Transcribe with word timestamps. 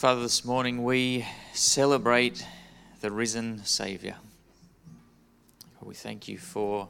Father, 0.00 0.22
this 0.22 0.46
morning 0.46 0.82
we 0.82 1.26
celebrate 1.52 2.46
the 3.02 3.10
risen 3.10 3.62
Saviour. 3.66 4.14
We 5.82 5.94
thank 5.94 6.26
you 6.26 6.38
for 6.38 6.88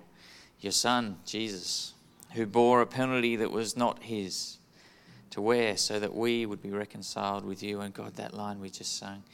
your 0.61 0.71
Son, 0.71 1.17
Jesus, 1.27 1.95
who 2.35 2.47
bore 2.47 2.81
a 2.83 2.87
penalty 2.87 3.35
that 3.35 3.51
was 3.51 3.77
not 3.77 4.05
his 4.05 4.59
to 5.31 5.41
wear 5.41 5.77
so 5.77 5.99
that 5.99 6.15
we 6.15 6.47
would 6.47 6.63
be 6.63 6.71
reconciled 6.71 7.45
with 7.45 7.65
you. 7.65 7.81
And 7.81 7.93
God, 7.93 8.15
that 8.15 8.33
line 8.33 8.61
we 8.61 8.71
just 8.71 8.97
sang. 8.97 9.25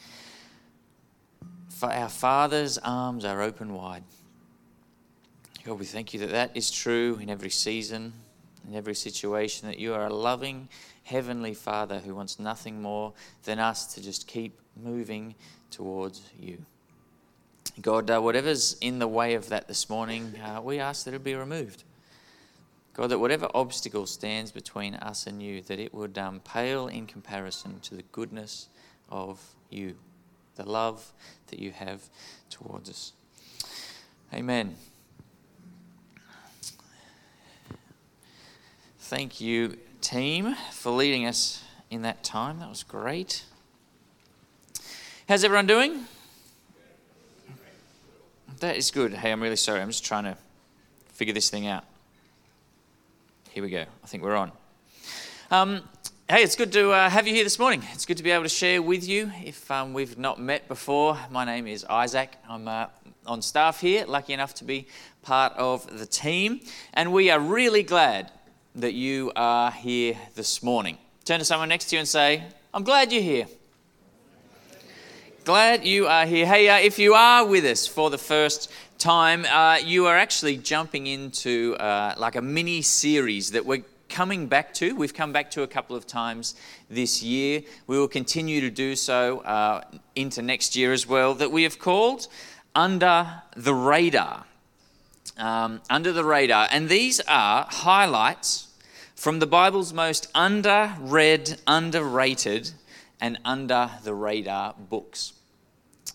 For 1.69 1.93
our 1.93 2.09
Father's 2.09 2.79
arms 2.79 3.27
are 3.27 3.43
open 3.43 3.75
wide. 3.75 4.05
God, 5.65 5.79
we 5.79 5.85
thank 5.85 6.15
you 6.15 6.21
that 6.21 6.31
that 6.31 6.57
is 6.57 6.71
true 6.71 7.19
in 7.21 7.29
every 7.29 7.51
season, 7.51 8.15
in 8.67 8.75
every 8.75 8.95
situation, 8.95 9.69
that 9.69 9.79
you 9.79 9.93
are 9.93 10.07
a 10.07 10.15
loving, 10.15 10.71
Heavenly 11.07 11.54
Father 11.54 12.00
who 12.00 12.16
wants 12.16 12.41
nothing 12.41 12.82
more 12.82 13.12
than 13.45 13.61
us 13.61 13.95
to 13.95 14.02
just 14.02 14.27
keep 14.27 14.59
moving 14.77 15.37
towards 15.70 16.20
you. 16.37 16.59
God, 17.80 18.10
uh, 18.10 18.20
whatever's 18.20 18.77
in 18.80 18.98
the 18.98 19.06
way 19.06 19.34
of 19.34 19.48
that 19.50 19.69
this 19.69 19.88
morning, 19.88 20.34
uh, 20.45 20.61
we 20.61 20.80
ask 20.80 21.05
that 21.05 21.14
it 21.14 21.23
be 21.23 21.37
removed. 21.37 21.84
God, 22.92 23.11
that 23.11 23.20
whatever 23.20 23.48
obstacle 23.55 24.06
stands 24.06 24.50
between 24.50 24.97
us 24.97 25.28
and 25.28 25.41
you, 25.41 25.62
that 25.62 25.78
it 25.78 25.95
would 25.95 26.19
um, 26.19 26.41
pale 26.41 26.88
in 26.88 27.06
comparison 27.06 27.78
to 27.80 27.95
the 27.95 28.02
goodness 28.11 28.66
of 29.09 29.41
you, 29.70 29.95
the 30.56 30.69
love 30.69 31.12
that 31.48 31.61
you 31.61 31.70
have 31.70 32.02
towards 32.50 32.91
us. 32.91 33.12
Amen. 34.34 34.75
Thank 38.98 39.41
you, 39.41 39.77
team 40.06 40.55
for 40.70 40.92
leading 40.92 41.27
us 41.27 41.65
in 41.91 42.02
that 42.02 42.23
time. 42.23 42.60
That 42.60 42.69
was 42.69 42.84
great. 42.84 43.42
How's 45.28 45.42
everyone 45.42 45.66
doing? 45.66 46.05
That 48.61 48.77
is 48.77 48.92
good. 48.92 49.12
Hey, 49.14 49.33
I'm 49.33 49.42
really 49.42 49.56
sorry. 49.56 49.81
I'm 49.81 49.89
just 49.89 50.05
trying 50.05 50.22
to 50.22 50.36
figure 51.08 51.34
this 51.34 51.50
thing 51.50 51.66
out. 51.66 51.83
Here 53.50 53.64
we 53.64 53.69
go. 53.69 53.81
I 53.81 54.06
think 54.06 54.22
we're 54.22 54.36
on. 54.36 54.53
Um, 55.50 55.83
hey, 56.28 56.44
it's 56.44 56.55
good 56.55 56.72
to 56.75 56.92
uh, 56.92 57.11
have 57.11 57.27
you 57.27 57.34
here 57.34 57.42
this 57.42 57.59
morning. 57.59 57.83
It's 57.92 58.06
good 58.06 58.19
to 58.19 58.22
be 58.22 58.31
able 58.31 58.44
to 58.44 58.48
share 58.48 58.81
with 58.81 59.09
you. 59.09 59.33
If 59.44 59.69
um, 59.72 59.92
we've 59.92 60.16
not 60.16 60.41
met 60.41 60.69
before, 60.69 61.19
my 61.33 61.44
name 61.44 61.66
is 61.66 61.84
Isaac. 61.84 62.36
I'm 62.48 62.69
uh, 62.69 62.86
on 63.27 63.42
staff 63.42 63.81
here, 63.81 64.05
lucky 64.06 64.34
enough 64.34 64.55
to 64.55 64.64
be 64.64 64.86
part 65.22 65.53
of 65.55 65.98
the 65.98 66.06
team. 66.06 66.61
And 66.94 67.12
we 67.12 67.28
are 67.28 67.41
really 67.41 67.83
glad 67.83 68.31
that 68.77 68.92
you 68.92 69.32
are 69.34 69.70
here 69.70 70.19
this 70.34 70.62
morning. 70.62 70.98
Turn 71.24 71.38
to 71.38 71.46
someone 71.46 71.70
next 71.70 71.86
to 71.86 71.96
you 71.96 72.00
and 72.00 72.08
say, 72.08 72.44
I'm 72.74 72.84
glad 72.84 73.10
you're 73.10 73.22
here. 73.22 73.46
Glad 75.44 75.86
you 75.86 76.06
are 76.06 76.27
here. 76.27 76.44
Hey, 76.44 76.69
uh, 76.69 76.77
if 76.77 76.98
you 76.98 77.14
are 77.14 77.47
with 77.47 77.64
us 77.64 77.86
for 77.86 78.10
the 78.10 78.19
first 78.19 78.70
time, 78.98 79.47
uh, 79.47 79.78
you 79.82 80.06
are 80.06 80.16
actually 80.19 80.58
jumping 80.58 81.06
into 81.06 81.74
uh, 81.80 82.14
like 82.19 82.36
a 82.36 82.42
mini 82.42 82.82
series 82.82 83.52
that 83.52 83.64
we're 83.64 83.82
coming 84.10 84.47
back 84.47 84.74
to. 84.74 84.94
We've 84.94 85.14
come 85.14 85.32
back 85.32 85.50
to 85.52 85.62
a 85.62 85.66
couple 85.66 85.97
of 85.97 86.06
times 86.06 86.54
this 86.91 87.22
year. 87.22 87.62
We 87.86 87.98
will 87.98 88.08
continue 88.08 88.60
to 88.60 88.70
do 88.70 88.94
so 88.94 89.38
uh, 89.38 89.84
into 90.14 90.42
next 90.42 90.77
year 90.77 90.92
as 90.92 91.06
well, 91.06 91.32
that 91.34 91.50
we 91.50 91.62
have 91.62 91.78
called 91.78 92.28
Under 92.74 93.42
the 93.56 93.74
Radar. 93.74 94.44
Um, 95.38 95.82
under 95.91 96.12
the 96.12 96.24
radar. 96.24 96.66
And 96.70 96.88
these 96.88 97.20
are 97.28 97.66
highlights 97.69 98.66
from 99.17 99.39
the 99.39 99.47
Bible's 99.47 99.92
most 99.92 100.33
underread, 100.34 101.59
underrated, 101.67 102.70
and 103.20 103.39
under 103.45 103.91
the 104.05 104.14
radar 104.14 104.75
books. 104.78 105.33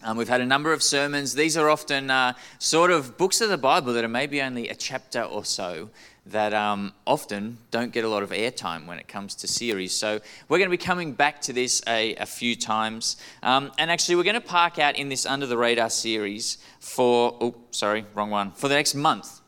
Um, 0.03 0.17
we've 0.17 0.29
had 0.29 0.41
a 0.41 0.45
number 0.45 0.71
of 0.71 0.81
sermons. 0.81 1.33
These 1.33 1.57
are 1.57 1.69
often 1.69 2.09
uh, 2.09 2.33
sort 2.59 2.91
of 2.91 3.17
books 3.17 3.41
of 3.41 3.49
the 3.49 3.57
Bible 3.57 3.93
that 3.93 4.03
are 4.03 4.07
maybe 4.07 4.41
only 4.41 4.69
a 4.69 4.75
chapter 4.75 5.21
or 5.21 5.43
so 5.43 5.89
that 6.27 6.53
um, 6.53 6.93
often 7.05 7.57
don't 7.71 7.91
get 7.91 8.05
a 8.05 8.07
lot 8.09 8.21
of 8.21 8.29
airtime 8.29 8.85
when 8.85 8.99
it 8.99 9.07
comes 9.07 9.33
to 9.35 9.47
series. 9.47 9.91
So 9.91 10.19
we're 10.47 10.59
going 10.59 10.69
to 10.69 10.77
be 10.77 10.83
coming 10.83 11.13
back 11.13 11.41
to 11.41 11.53
this 11.53 11.81
a, 11.87 12.15
a 12.15 12.27
few 12.27 12.55
times. 12.55 13.17
Um, 13.41 13.71
and 13.79 13.89
actually, 13.89 14.15
we're 14.15 14.23
going 14.23 14.35
to 14.35 14.41
park 14.41 14.77
out 14.77 14.95
in 14.95 15.09
this 15.09 15.25
Under 15.25 15.47
the 15.47 15.57
Radar 15.57 15.89
series 15.89 16.59
for, 16.79 17.35
oh, 17.41 17.55
sorry, 17.71 18.05
wrong 18.13 18.29
one, 18.29 18.51
for 18.51 18.67
the 18.67 18.75
next 18.75 18.93
month. 18.93 19.41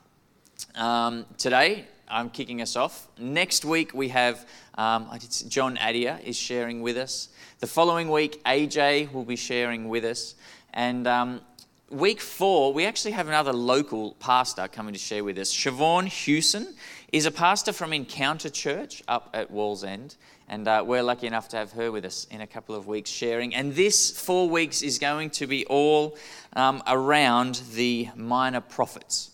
Um, 0.75 1.27
today, 1.37 1.85
I'm 2.13 2.29
kicking 2.29 2.61
us 2.61 2.75
off. 2.75 3.07
Next 3.17 3.65
week, 3.65 3.91
we 3.95 4.09
have 4.09 4.47
um, 4.75 5.09
John 5.47 5.79
Adia 5.79 6.19
is 6.23 6.37
sharing 6.37 6.83
with 6.83 6.95
us. 6.95 7.29
The 7.59 7.65
following 7.65 8.11
week, 8.11 8.43
AJ 8.43 9.11
will 9.11 9.25
be 9.25 9.35
sharing 9.35 9.89
with 9.89 10.05
us. 10.05 10.35
And 10.75 11.07
um, 11.07 11.41
week 11.89 12.21
four, 12.21 12.71
we 12.71 12.85
actually 12.85 13.13
have 13.13 13.27
another 13.27 13.51
local 13.51 14.13
pastor 14.19 14.67
coming 14.67 14.93
to 14.93 14.99
share 14.99 15.23
with 15.23 15.39
us. 15.39 15.51
Siobhan 15.51 16.05
Hewson 16.05 16.75
is 17.11 17.25
a 17.25 17.31
pastor 17.31 17.73
from 17.73 17.93
Encounter 17.93 18.51
Church 18.51 19.01
up 19.07 19.31
at 19.33 19.51
Wallsend. 19.51 20.15
And 20.47 20.67
uh, 20.67 20.83
we're 20.85 21.01
lucky 21.01 21.25
enough 21.25 21.47
to 21.49 21.57
have 21.57 21.71
her 21.71 21.91
with 21.91 22.05
us 22.05 22.27
in 22.29 22.41
a 22.41 22.47
couple 22.47 22.75
of 22.75 22.85
weeks 22.85 23.09
sharing. 23.09 23.55
And 23.55 23.73
this 23.73 24.11
four 24.11 24.47
weeks 24.47 24.83
is 24.83 24.99
going 24.99 25.31
to 25.31 25.47
be 25.47 25.65
all 25.65 26.15
um, 26.55 26.83
around 26.85 27.63
the 27.73 28.09
minor 28.15 28.61
prophets. 28.61 29.31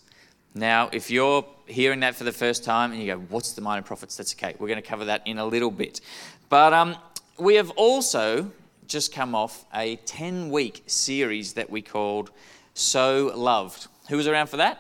Now, 0.54 0.90
if 0.92 1.12
you're 1.12 1.46
hearing 1.68 2.00
that 2.02 2.16
for 2.16 2.24
the 2.24 2.32
first 2.32 2.64
time 2.64 2.92
and 2.92 3.02
you 3.02 3.08
go, 3.08 3.20
What's 3.20 3.54
the 3.54 3.62
minor 3.62 3.82
prophets? 3.82 4.18
That's 4.18 4.34
okay. 4.36 4.56
We're 4.60 4.68
going 4.68 4.82
to 4.82 4.88
cover 4.88 5.06
that 5.06 5.26
in 5.26 5.38
a 5.38 5.46
little 5.46 5.72
bit. 5.72 6.02
But 6.50 6.74
um, 6.74 6.96
we 7.38 7.56
have 7.56 7.70
also 7.72 8.52
just 8.88 9.14
come 9.14 9.36
off 9.36 9.66
a 9.74 9.98
10 9.98 10.50
week 10.50 10.84
series 10.88 11.54
that 11.54 11.70
we 11.70 11.82
called 11.82 12.32
So 12.74 13.32
Loved. 13.36 13.88
Who 14.10 14.18
was 14.18 14.28
around 14.28 14.48
for 14.48 14.58
that? 14.58 14.80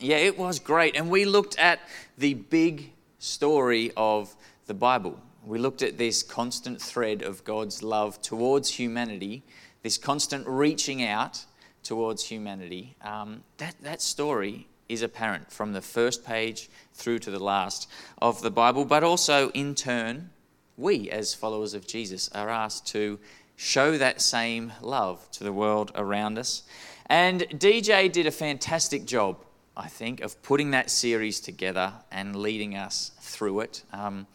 Yeah, 0.00 0.16
it 0.16 0.38
was 0.38 0.58
great. 0.58 0.96
And 0.96 1.10
we 1.10 1.26
looked 1.26 1.58
at 1.58 1.80
the 2.16 2.34
big 2.34 2.92
story 3.18 3.92
of 3.96 4.34
the 4.66 4.74
Bible. 4.74 5.20
We 5.44 5.58
looked 5.58 5.82
at 5.82 5.98
this 5.98 6.22
constant 6.22 6.80
thread 6.80 7.22
of 7.22 7.44
God's 7.44 7.82
love 7.82 8.20
towards 8.22 8.70
humanity, 8.70 9.42
this 9.82 9.98
constant 9.98 10.46
reaching 10.46 11.04
out 11.04 11.44
towards 11.82 12.24
humanity. 12.24 12.96
Um, 13.02 13.42
that, 13.58 13.74
that 13.82 14.00
story 14.02 14.66
is 14.88 15.02
apparent 15.02 15.50
from 15.50 15.72
the 15.72 15.80
first 15.80 16.24
page 16.24 16.68
through 16.94 17.18
to 17.20 17.30
the 17.30 17.42
last 17.42 17.88
of 18.20 18.42
the 18.42 18.50
Bible, 18.50 18.84
but 18.84 19.02
also 19.02 19.50
in 19.50 19.74
turn, 19.74 20.30
we 20.76 21.10
as 21.10 21.34
followers 21.34 21.74
of 21.74 21.86
Jesus 21.86 22.28
are 22.34 22.48
asked 22.48 22.86
to 22.88 23.18
show 23.56 23.96
that 23.98 24.20
same 24.20 24.72
love 24.80 25.30
to 25.32 25.44
the 25.44 25.52
world 25.52 25.92
around 25.94 26.38
us. 26.38 26.62
And 27.06 27.42
DJ 27.50 28.10
did 28.10 28.26
a 28.26 28.30
fantastic 28.30 29.04
job, 29.04 29.36
I 29.76 29.88
think, 29.88 30.20
of 30.20 30.40
putting 30.42 30.70
that 30.72 30.90
series 30.90 31.40
together 31.40 31.92
and 32.10 32.36
leading 32.36 32.76
us 32.76 33.12
through 33.20 33.60
it. 33.60 33.82
Um, 33.92 34.26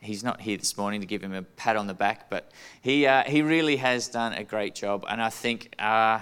he's 0.00 0.24
not 0.24 0.40
here 0.40 0.56
this 0.56 0.76
morning 0.76 1.00
to 1.00 1.06
give 1.06 1.22
him 1.22 1.34
a 1.34 1.42
pat 1.42 1.76
on 1.76 1.86
the 1.86 1.94
back, 1.94 2.28
but 2.30 2.50
he, 2.80 3.06
uh, 3.06 3.24
he 3.24 3.42
really 3.42 3.76
has 3.76 4.08
done 4.08 4.32
a 4.32 4.44
great 4.44 4.74
job. 4.74 5.04
And 5.08 5.20
I 5.20 5.30
think 5.30 5.74
uh, 5.78 6.20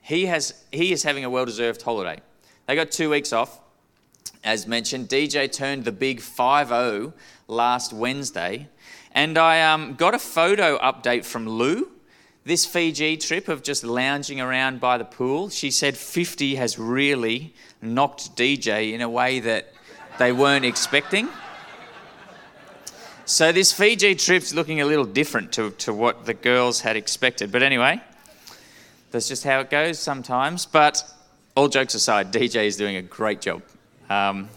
he, 0.00 0.26
has, 0.26 0.54
he 0.72 0.92
is 0.92 1.02
having 1.02 1.24
a 1.24 1.30
well 1.30 1.44
deserved 1.44 1.82
holiday. 1.82 2.20
They 2.66 2.74
got 2.74 2.90
two 2.90 3.10
weeks 3.10 3.32
off. 3.32 3.60
As 4.42 4.66
mentioned, 4.66 5.08
DJ 5.08 5.50
turned 5.52 5.84
the 5.84 5.92
big 5.92 6.20
5 6.20 6.68
0 6.68 7.12
last 7.48 7.92
Wednesday. 7.92 8.68
And 9.12 9.36
I 9.36 9.60
um, 9.60 9.94
got 9.94 10.14
a 10.14 10.18
photo 10.18 10.78
update 10.78 11.24
from 11.24 11.48
Lou. 11.48 11.90
This 12.44 12.64
Fiji 12.64 13.16
trip 13.16 13.48
of 13.48 13.62
just 13.62 13.84
lounging 13.84 14.40
around 14.40 14.80
by 14.80 14.96
the 14.96 15.04
pool, 15.04 15.50
she 15.50 15.70
said 15.70 15.96
50 15.96 16.54
has 16.54 16.78
really 16.78 17.54
knocked 17.82 18.34
DJ 18.34 18.92
in 18.92 19.02
a 19.02 19.08
way 19.08 19.40
that 19.40 19.72
they 20.18 20.32
weren't 20.32 20.64
expecting. 20.64 21.28
So 23.26 23.52
this 23.52 23.72
Fiji 23.72 24.14
trip's 24.14 24.54
looking 24.54 24.80
a 24.80 24.84
little 24.86 25.04
different 25.04 25.52
to, 25.52 25.70
to 25.72 25.92
what 25.92 26.24
the 26.24 26.34
girls 26.34 26.80
had 26.80 26.96
expected. 26.96 27.52
But 27.52 27.62
anyway, 27.62 28.00
that's 29.10 29.28
just 29.28 29.44
how 29.44 29.60
it 29.60 29.70
goes 29.70 29.98
sometimes. 29.98 30.66
But 30.66 31.02
all 31.56 31.68
jokes 31.68 31.94
aside, 31.94 32.32
DJ 32.32 32.66
is 32.66 32.76
doing 32.76 32.96
a 32.96 33.02
great 33.02 33.40
job. 33.40 33.62
Um, 34.08 34.48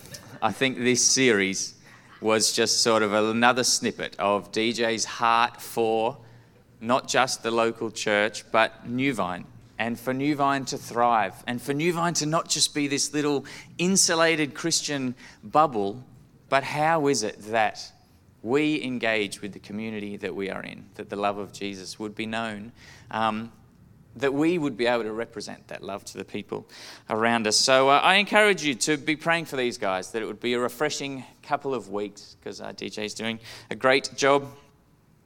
I 0.42 0.52
think 0.52 0.78
this 0.78 1.02
series 1.02 1.76
was 2.22 2.54
just 2.54 2.82
sort 2.82 3.04
of 3.04 3.14
another 3.14 3.64
snippet 3.64 4.16
of 4.18 4.52
DJ's 4.52 5.06
heart 5.06 5.62
for 5.62 6.18
not 6.80 7.08
just 7.08 7.44
the 7.44 7.52
local 7.52 7.92
church, 7.92 8.50
but 8.52 8.88
New 8.88 9.14
Vine, 9.14 9.46
and 9.80 10.00
for 10.00 10.14
New 10.14 10.36
Vine 10.36 10.66
to 10.66 10.78
thrive, 10.78 11.34
and 11.48 11.62
for 11.62 11.74
New 11.74 11.94
Vine 11.94 12.14
to 12.16 12.26
not 12.26 12.50
just 12.50 12.74
be 12.74 12.88
this 12.88 13.14
little 13.14 13.46
insulated 13.78 14.54
Christian 14.54 15.16
bubble, 15.44 16.04
but 16.50 16.64
how 16.64 17.08
is 17.08 17.24
it 17.24 17.40
that 17.52 17.92
we 18.42 18.84
engage 18.84 19.42
with 19.42 19.54
the 19.54 19.60
community 19.60 20.18
that 20.18 20.36
we 20.36 20.50
are 20.50 20.62
in, 20.62 20.86
that 20.96 21.10
the 21.10 21.16
love 21.16 21.38
of 21.38 21.54
Jesus 21.54 21.98
would 22.00 22.16
be 22.16 22.26
known? 22.26 22.72
Um, 23.12 23.52
that 24.16 24.34
we 24.34 24.58
would 24.58 24.78
be 24.78 24.86
able 24.86 25.04
to 25.04 25.12
represent 25.12 25.68
that 25.68 25.84
love 25.84 26.06
to 26.06 26.18
the 26.18 26.26
people 26.26 26.68
around 27.10 27.48
us. 27.48 27.58
So 27.58 27.90
uh, 27.90 28.00
I 28.00 28.16
encourage 28.16 28.64
you 28.64 28.76
to 28.76 28.98
be 28.98 29.16
praying 29.16 29.46
for 29.46 29.56
these 29.56 29.78
guys, 29.78 30.12
that 30.12 30.22
it 30.22 30.26
would 30.26 30.40
be 30.40 30.54
a 30.54 30.60
refreshing 30.60 31.24
couple 31.42 31.74
of 31.74 31.90
weeks, 31.90 32.36
because 32.40 32.62
uh, 32.62 32.74
DJ 32.74 33.06
is 33.06 33.14
doing 33.14 33.40
a 33.70 33.76
great 33.76 34.12
job. 34.16 34.48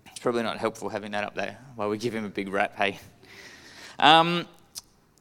It's 0.05 0.19
probably 0.19 0.43
not 0.43 0.57
helpful 0.57 0.89
having 0.89 1.11
that 1.11 1.23
up 1.23 1.35
there 1.35 1.57
while 1.75 1.89
we 1.89 1.97
give 1.97 2.13
him 2.13 2.25
a 2.25 2.29
big 2.29 2.49
rap, 2.49 2.75
hey? 2.77 2.99
Um, 3.99 4.47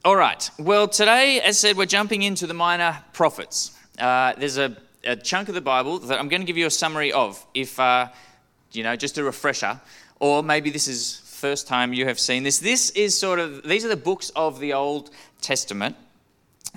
all 0.05 0.17
right. 0.17 0.49
Well, 0.59 0.87
today, 0.87 1.41
as 1.41 1.59
said, 1.59 1.77
we're 1.77 1.87
jumping 1.87 2.23
into 2.23 2.47
the 2.47 2.55
minor 2.55 3.03
prophets. 3.13 3.77
Uh, 3.99 4.35
there's 4.39 4.59
a, 4.59 4.77
a, 5.05 5.17
chunk 5.17 5.49
of 5.49 5.55
the 5.55 5.61
Bible 5.61 5.99
that 5.99 6.21
I'm 6.21 6.29
going 6.29 6.43
to 6.43 6.47
give 6.47 6.57
you 6.57 6.67
a 6.67 6.71
summary 6.71 7.11
of, 7.11 7.45
if, 7.55 7.81
uh, 7.81 8.09
you 8.73 8.85
know, 8.85 8.95
just 8.95 9.19
a 9.19 9.25
refresher, 9.25 9.81
or 10.21 10.43
maybe 10.43 10.71
this 10.71 10.87
is 10.87 11.21
first 11.37 11.69
time 11.69 11.93
you 11.93 12.07
have 12.07 12.19
seen 12.19 12.43
this. 12.45 12.59
This 12.59 12.89
is 12.91 13.17
sort 13.17 13.39
of, 13.39 13.63
these 13.63 13.85
are 13.85 13.89
the 13.89 13.97
books 13.97 14.31
of 14.35 14.59
the 14.59 14.73
Old 14.73 15.11
Testament. 15.43 15.95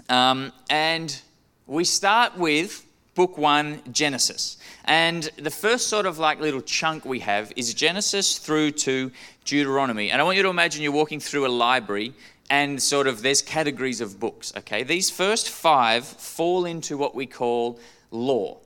Um, 0.09 0.51
and 0.69 1.19
we 1.65 1.85
start 1.85 2.37
with 2.37 2.85
book 3.15 3.37
one, 3.37 3.81
Genesis. 3.91 4.57
And 4.83 5.23
the 5.37 5.49
first 5.49 5.87
sort 5.87 6.05
of 6.05 6.19
like 6.19 6.41
little 6.41 6.61
chunk 6.61 7.05
we 7.05 7.19
have 7.19 7.53
is 7.55 7.73
Genesis 7.73 8.37
through 8.37 8.71
to 8.71 9.11
Deuteronomy. 9.45 10.11
And 10.11 10.21
I 10.21 10.25
want 10.25 10.35
you 10.35 10.43
to 10.43 10.49
imagine 10.49 10.83
you're 10.83 10.91
walking 10.91 11.21
through 11.21 11.47
a 11.47 11.49
library 11.49 12.13
and 12.49 12.81
sort 12.81 13.07
of 13.07 13.21
there's 13.21 13.41
categories 13.41 14.01
of 14.01 14.19
books, 14.19 14.51
okay? 14.57 14.83
These 14.83 15.09
first 15.09 15.49
five 15.49 16.05
fall 16.05 16.65
into 16.65 16.97
what 16.97 17.15
we 17.15 17.25
call 17.25 17.79
law. 18.11 18.57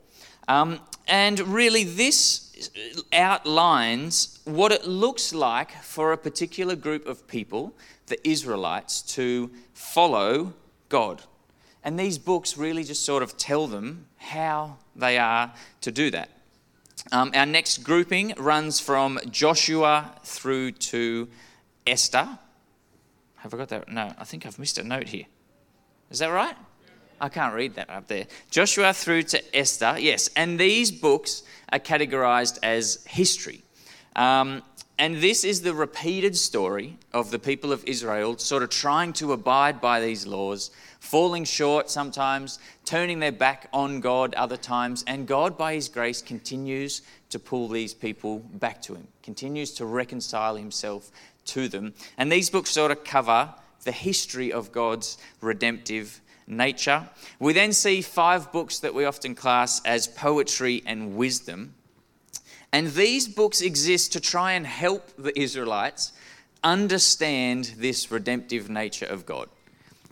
Um, 0.48 0.80
and 1.08 1.40
really, 1.40 1.84
this 1.84 2.43
outlines 3.12 4.40
what 4.46 4.72
it 4.72 4.86
looks 4.86 5.34
like 5.34 5.72
for 5.84 6.12
a 6.12 6.18
particular 6.18 6.76
group 6.76 7.08
of 7.08 7.28
people, 7.28 7.74
the 8.08 8.28
Israelites, 8.28 9.02
to 9.02 9.52
follow 9.74 10.54
God. 10.90 11.24
And 11.84 12.00
these 12.00 12.18
books 12.18 12.58
really 12.58 12.84
just 12.84 13.04
sort 13.04 13.24
of 13.24 13.38
tell 13.38 13.68
them 13.68 14.08
how 14.18 14.78
they 14.96 15.18
are 15.18 15.54
to 15.82 15.92
do 15.92 16.12
that. 16.12 16.30
Um, 17.12 17.32
our 17.36 17.46
next 17.46 17.84
grouping 17.84 18.34
runs 18.38 18.80
from 18.80 19.20
Joshua 19.30 20.16
through 20.24 20.72
to 20.72 21.28
Esther. 21.86 22.40
Have 23.38 23.54
I 23.54 23.58
got 23.58 23.70
that? 23.70 23.90
No, 23.90 24.14
I 24.18 24.24
think 24.24 24.46
I've 24.46 24.58
missed 24.58 24.78
a 24.78 24.84
note 24.84 25.10
here. 25.10 25.26
Is 26.10 26.20
that 26.20 26.28
right? 26.28 26.56
I 27.20 27.30
can't 27.30 27.54
read 27.54 27.76
that 27.76 27.90
up 27.90 28.08
there. 28.08 28.28
Joshua 28.50 28.94
through 28.94 29.24
to 29.24 29.56
Esther, 29.56 29.98
yes. 30.00 30.30
And 30.36 30.60
these 30.60 30.92
books 30.92 31.44
are 31.72 31.80
categorized 31.80 32.60
as 32.64 33.04
history. 33.08 33.62
Um, 34.16 34.64
and 35.00 35.16
this 35.18 35.44
is 35.44 35.62
the 35.62 35.74
repeated 35.74 36.38
story 36.38 36.98
of 37.14 37.32
the 37.32 37.40
people 37.40 37.72
of 37.72 37.84
Israel 37.86 38.38
sort 38.38 38.62
of 38.62 38.70
trying 38.70 39.14
to 39.14 39.34
abide 39.34 39.82
by 39.82 40.00
these 40.00 40.28
laws, 40.28 40.70
falling 41.00 41.46
short 41.46 41.90
sometimes, 41.90 42.60
turning 42.86 43.20
their 43.20 43.32
back 43.32 43.70
on 43.74 44.02
God 44.02 44.36
other 44.36 44.58
times. 44.58 45.04
And 45.08 45.28
God, 45.28 45.58
by 45.58 45.74
His 45.74 45.90
grace, 45.90 46.22
continues 46.22 47.02
to 47.30 47.40
pull 47.40 47.68
these 47.68 47.94
people 47.94 48.40
back 48.40 48.82
to 48.84 48.94
Him, 48.94 49.08
continues 49.24 49.72
to 49.74 49.86
reconcile 49.86 50.56
Himself 50.56 51.10
to 51.46 51.68
them. 51.68 51.96
And 52.18 52.32
these 52.32 52.52
books 52.52 52.70
sort 52.70 52.92
of 52.92 53.04
cover 53.04 53.54
the 53.84 53.92
history 53.92 54.54
of 54.54 54.72
God's 54.72 55.18
redemptive 55.42 56.22
nature. 56.48 57.08
We 57.40 57.54
then 57.54 57.74
see 57.74 58.02
five 58.02 58.52
books 58.52 58.80
that 58.80 58.94
we 58.94 59.06
often 59.06 59.36
class 59.36 59.82
as 59.86 60.08
poetry 60.08 60.84
and 60.86 61.16
wisdom. 61.16 61.76
And 62.72 62.88
these 62.88 63.28
books 63.28 63.62
exist 63.62 64.14
to 64.14 64.20
try 64.20 64.54
and 64.54 64.66
help 64.66 65.12
the 65.18 65.38
Israelites 65.40 66.14
understand 66.64 67.76
this 67.78 68.12
redemptive 68.12 68.70
nature 68.70 69.06
of 69.06 69.26
God. 69.26 69.50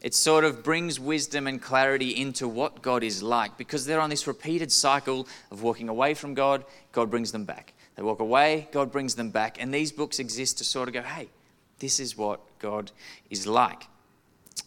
It 0.01 0.15
sort 0.15 0.43
of 0.43 0.63
brings 0.63 0.99
wisdom 0.99 1.45
and 1.47 1.61
clarity 1.61 2.09
into 2.09 2.47
what 2.47 2.81
God 2.81 3.03
is 3.03 3.21
like 3.21 3.57
because 3.57 3.85
they're 3.85 3.99
on 3.99 4.09
this 4.09 4.25
repeated 4.25 4.71
cycle 4.71 5.27
of 5.51 5.61
walking 5.61 5.89
away 5.89 6.15
from 6.15 6.33
God, 6.33 6.65
God 6.91 7.11
brings 7.11 7.31
them 7.31 7.45
back. 7.45 7.73
They 7.95 8.01
walk 8.01 8.19
away, 8.19 8.67
God 8.71 8.91
brings 8.91 9.15
them 9.15 9.29
back. 9.29 9.61
And 9.61 9.71
these 9.71 9.91
books 9.91 10.17
exist 10.17 10.57
to 10.57 10.63
sort 10.63 10.87
of 10.87 10.93
go, 10.93 11.03
hey, 11.03 11.29
this 11.79 11.99
is 11.99 12.17
what 12.17 12.39
God 12.57 12.91
is 13.29 13.45
like. 13.45 13.83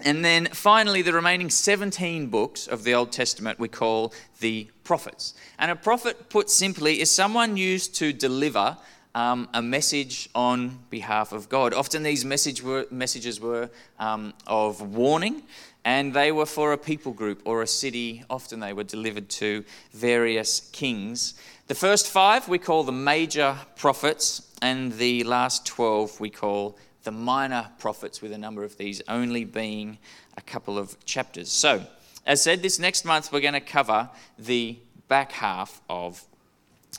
And 0.01 0.25
then 0.25 0.47
finally, 0.47 1.03
the 1.03 1.13
remaining 1.13 1.51
17 1.51 2.27
books 2.27 2.67
of 2.67 2.83
the 2.85 2.95
Old 2.95 3.13
Testament 3.13 3.59
we 3.59 3.69
call 3.69 4.13
the 4.41 4.69
prophets. 4.83 5.35
And 5.59 5.71
a 5.71 5.77
prophet, 5.77 6.29
put 6.29 6.51
simply, 6.51 7.01
is 7.01 7.11
someone 7.11 7.57
used 7.57 7.95
to 7.97 8.13
deliver 8.13 8.77
um, 9.15 9.49
a 9.55 9.63
message 9.63 10.29
on 10.35 10.81
behalf 10.91 11.33
of 11.33 11.49
God. 11.49 11.73
Often 11.73 12.03
these 12.03 12.25
message 12.25 12.63
were, 12.63 12.87
messages 12.91 13.41
were 13.41 13.71
um, 14.01 14.35
of 14.47 14.81
warning, 14.81 15.43
and 15.85 16.13
they 16.13 16.33
were 16.33 16.47
for 16.47 16.73
a 16.73 16.79
people 16.79 17.13
group 17.13 17.43
or 17.45 17.63
a 17.63 17.67
city. 17.67 18.25
Often 18.29 18.61
they 18.61 18.73
were 18.73 18.85
delivered 18.85 19.29
to 19.29 19.65
various 19.93 20.61
kings. 20.73 21.35
The 21.69 21.75
first 21.75 22.09
five 22.09 22.49
we 22.49 22.59
call 22.59 22.83
the 22.83 22.93
major 22.93 23.57
prophets, 23.77 24.51
and 24.61 24.95
the 24.95 25.23
last 25.25 25.67
12 25.67 26.19
we 26.19 26.31
call 26.31 26.77
the 27.05 27.13
minor 27.13 27.69
prophets, 27.79 28.21
with 28.21 28.33
a 28.33 28.39
number 28.39 28.65
of 28.65 28.77
these 28.77 29.01
only 29.09 29.45
being 29.45 29.99
a 30.37 30.41
couple 30.41 30.79
of 30.79 31.03
chapters. 31.05 31.51
So, 31.53 31.85
as 32.27 32.43
said, 32.43 32.63
this 32.63 32.79
next 32.79 33.05
month 33.05 33.33
we're 33.33 33.41
going 33.41 33.55
to 33.55 33.61
cover 33.61 34.09
the 34.39 34.79
back 35.09 35.33
half 35.33 35.81
of 35.89 36.25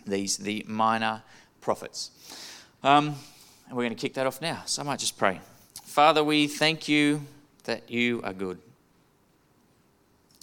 these, 0.05 0.37
the 0.37 0.63
minor 0.67 1.23
prophets. 1.61 2.11
Um, 2.83 3.15
and 3.67 3.75
we're 3.75 3.83
going 3.83 3.95
to 3.95 4.01
kick 4.01 4.13
that 4.13 4.27
off 4.27 4.41
now. 4.41 4.61
So 4.65 4.81
I 4.81 4.85
might 4.85 4.99
just 4.99 5.17
pray. 5.17 5.41
Father, 5.83 6.23
we 6.23 6.47
thank 6.47 6.87
you 6.87 7.21
that 7.63 7.89
you 7.89 8.21
are 8.23 8.33
good. 8.33 8.59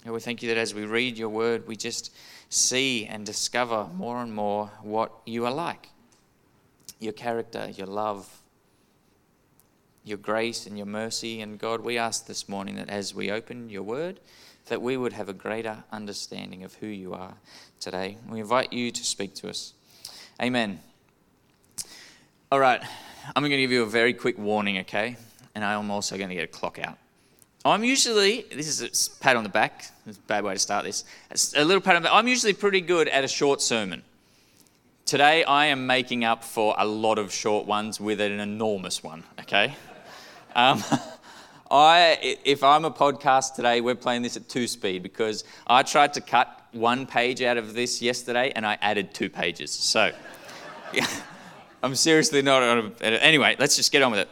And 0.03 0.13
we 0.13 0.19
thank 0.19 0.43
you 0.43 0.49
that 0.49 0.57
as 0.57 0.73
we 0.73 0.85
read 0.85 1.17
your 1.17 1.29
word, 1.29 1.65
we 1.65 1.77
just 1.77 2.13
see 2.49 3.05
and 3.05 3.25
discover 3.25 3.87
more 3.95 4.21
and 4.21 4.33
more 4.33 4.69
what 4.81 5.11
you 5.25 5.45
are 5.45 5.53
like 5.53 5.89
your 6.99 7.13
character, 7.13 7.69
your 7.75 7.87
love, 7.87 8.42
your 10.03 10.17
grace 10.17 10.65
and 10.65 10.77
your 10.77 10.85
mercy. 10.85 11.41
And 11.41 11.59
God, 11.59 11.81
we 11.81 11.97
ask 11.97 12.25
this 12.25 12.49
morning 12.49 12.75
that 12.75 12.89
as 12.89 13.15
we 13.15 13.31
open 13.31 13.69
your 13.69 13.83
word, 13.83 14.19
that 14.67 14.81
we 14.81 14.97
would 14.97 15.13
have 15.13 15.29
a 15.29 15.33
greater 15.33 15.83
understanding 15.91 16.63
of 16.63 16.75
who 16.75 16.87
you 16.87 17.13
are 17.13 17.33
today. 17.79 18.17
We 18.29 18.39
invite 18.39 18.71
you 18.71 18.91
to 18.91 19.03
speak 19.03 19.33
to 19.35 19.49
us. 19.49 19.73
Amen. 20.41 20.79
All 22.51 22.59
right, 22.59 22.81
I'm 23.35 23.41
going 23.41 23.51
to 23.51 23.57
give 23.57 23.71
you 23.71 23.83
a 23.83 23.87
very 23.87 24.13
quick 24.13 24.37
warning, 24.37 24.79
okay? 24.79 25.17
And 25.55 25.63
I'm 25.65 25.89
also 25.89 26.17
going 26.17 26.29
to 26.29 26.35
get 26.35 26.43
a 26.43 26.47
clock 26.47 26.79
out. 26.79 26.97
I'm 27.65 27.83
usually, 27.83 28.45
this 28.53 28.67
is 28.67 28.81
a 29.07 29.23
pat 29.23 29.35
on 29.35 29.43
the 29.43 29.49
back, 29.49 29.85
it's 30.05 30.17
a 30.17 30.21
bad 30.21 30.43
way 30.43 30.53
to 30.53 30.59
start 30.59 30.85
this. 30.85 31.05
A 31.55 31.63
little 31.63 31.81
pat 31.81 31.95
on 31.95 32.01
the 32.01 32.09
back. 32.09 32.15
I'm 32.15 32.27
usually 32.27 32.53
pretty 32.53 32.81
good 32.81 33.07
at 33.07 33.23
a 33.23 33.27
short 33.27 33.61
sermon. 33.61 34.03
Today, 35.05 35.43
I 35.43 35.67
am 35.67 35.87
making 35.87 36.23
up 36.23 36.43
for 36.43 36.75
a 36.77 36.85
lot 36.85 37.17
of 37.17 37.31
short 37.33 37.65
ones 37.65 37.99
with 37.99 38.21
an 38.21 38.39
enormous 38.39 39.03
one, 39.03 39.23
okay? 39.39 39.75
Um, 40.55 40.83
I, 41.71 42.37
if 42.45 42.63
I'm 42.63 42.85
a 42.85 42.91
podcast 42.91 43.55
today, 43.55 43.81
we're 43.81 43.95
playing 43.95 44.21
this 44.21 44.37
at 44.37 44.47
two 44.47 44.67
speed 44.67 45.01
because 45.01 45.43
I 45.65 45.81
tried 45.83 46.13
to 46.13 46.21
cut 46.21 46.67
one 46.71 47.07
page 47.07 47.41
out 47.41 47.57
of 47.57 47.73
this 47.73 48.01
yesterday 48.01 48.51
and 48.55 48.65
I 48.65 48.77
added 48.81 49.13
two 49.13 49.29
pages. 49.29 49.71
So, 49.71 50.11
yeah, 50.93 51.07
I'm 51.83 51.95
seriously 51.95 52.41
not. 52.41 52.61
on 52.61 52.93
Anyway, 53.01 53.55
let's 53.57 53.75
just 53.75 53.91
get 53.91 54.03
on 54.03 54.11
with 54.11 54.19
it. 54.19 54.29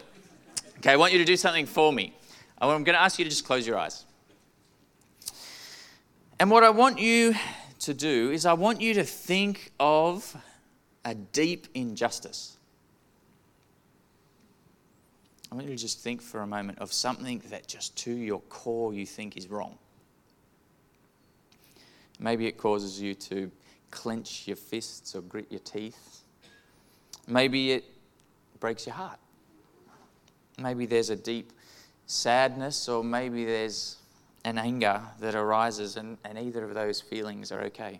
Okay, 0.78 0.92
I 0.92 0.96
want 0.96 1.14
you 1.14 1.20
to 1.20 1.26
do 1.26 1.36
something 1.36 1.66
for 1.66 1.92
me. 1.92 2.14
I'm 2.60 2.70
going 2.84 2.96
to 2.96 3.02
ask 3.02 3.18
you 3.18 3.26
to 3.26 3.30
just 3.30 3.46
close 3.46 3.66
your 3.66 3.78
eyes. 3.78 4.06
And 6.40 6.52
what 6.52 6.64
I 6.64 6.70
want 6.70 7.00
you 7.00 7.34
to 7.80 7.94
do 7.94 8.32
is, 8.32 8.46
I 8.46 8.54
want 8.54 8.82
you 8.82 8.94
to 8.96 9.04
think 9.04 9.72
of 9.80 10.36
a 11.04 11.16
deep 11.16 11.68
injustice. 11.74 12.58
I 15.52 15.56
want 15.56 15.68
you 15.68 15.76
to 15.76 15.82
just 15.82 16.00
think 16.00 16.22
for 16.22 16.42
a 16.42 16.48
moment 16.48 16.80
of 16.80 16.94
something 16.94 17.42
that 17.50 17.68
just 17.68 17.98
to 17.98 18.12
your 18.12 18.40
core 18.42 18.94
you 18.94 19.06
think 19.06 19.36
is 19.36 19.50
wrong. 19.50 19.78
Maybe 22.20 22.48
it 22.48 22.58
causes 22.58 23.02
you 23.02 23.16
to 23.16 23.52
clench 23.90 24.48
your 24.48 24.56
fists 24.56 25.14
or 25.14 25.22
grit 25.22 25.48
your 25.50 25.60
teeth. 25.60 26.22
Maybe 27.28 27.74
it 27.74 27.84
breaks 28.60 28.86
your 28.86 28.96
heart. 28.96 29.20
Maybe 30.58 30.86
there's 30.86 31.10
a 31.10 31.16
deep 31.16 31.52
sadness, 32.06 32.88
or 32.88 33.04
maybe 33.04 33.44
there's 33.44 33.98
an 34.46 34.58
anger 34.58 35.02
that 35.20 35.36
arises, 35.36 35.98
and, 35.98 36.18
and 36.24 36.38
either 36.38 36.64
of 36.64 36.74
those 36.74 37.02
feelings 37.02 37.52
are 37.52 37.62
okay. 37.64 38.00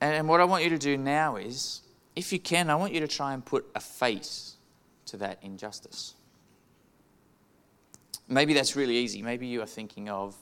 And 0.00 0.28
what 0.28 0.40
I 0.40 0.44
want 0.44 0.64
you 0.64 0.70
to 0.70 0.78
do 0.78 0.96
now 0.96 1.36
is 1.36 1.82
if 2.18 2.32
you 2.32 2.40
can, 2.40 2.68
I 2.68 2.74
want 2.74 2.92
you 2.92 2.98
to 3.00 3.06
try 3.06 3.32
and 3.32 3.44
put 3.44 3.64
a 3.76 3.80
face 3.80 4.56
to 5.06 5.16
that 5.18 5.38
injustice. 5.40 6.14
Maybe 8.26 8.54
that's 8.54 8.74
really 8.74 8.96
easy. 8.96 9.22
Maybe 9.22 9.46
you 9.46 9.62
are 9.62 9.66
thinking 9.66 10.08
of 10.08 10.36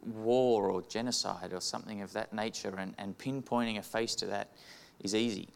war 0.00 0.70
or 0.70 0.80
genocide 0.82 1.52
or 1.52 1.60
something 1.60 2.02
of 2.02 2.12
that 2.12 2.32
nature, 2.32 2.74
and, 2.76 2.94
and 2.98 3.18
pinpointing 3.18 3.78
a 3.78 3.82
face 3.82 4.14
to 4.14 4.26
that 4.26 4.52
is 5.00 5.12
easy. 5.12 5.48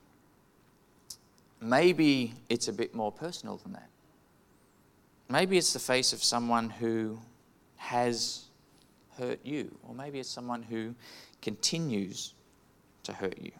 Maybe 1.60 2.34
it's 2.48 2.66
a 2.66 2.72
bit 2.72 2.92
more 2.92 3.12
personal 3.12 3.56
than 3.56 3.72
that. 3.74 3.88
Maybe 5.28 5.56
it's 5.56 5.72
the 5.72 5.78
face 5.78 6.12
of 6.12 6.24
someone 6.24 6.70
who 6.70 7.20
has 7.76 8.46
hurt 9.16 9.38
you, 9.44 9.78
or 9.84 9.94
maybe 9.94 10.18
it's 10.18 10.28
someone 10.28 10.62
who 10.62 10.96
continues 11.40 12.34
to 13.04 13.12
hurt 13.12 13.38
you. 13.40 13.52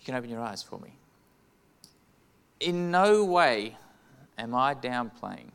You 0.00 0.06
can 0.06 0.14
open 0.14 0.30
your 0.30 0.40
eyes 0.40 0.62
for 0.62 0.78
me. 0.78 0.94
In 2.58 2.90
no 2.90 3.24
way 3.24 3.76
am 4.38 4.54
I 4.54 4.74
downplaying 4.74 5.50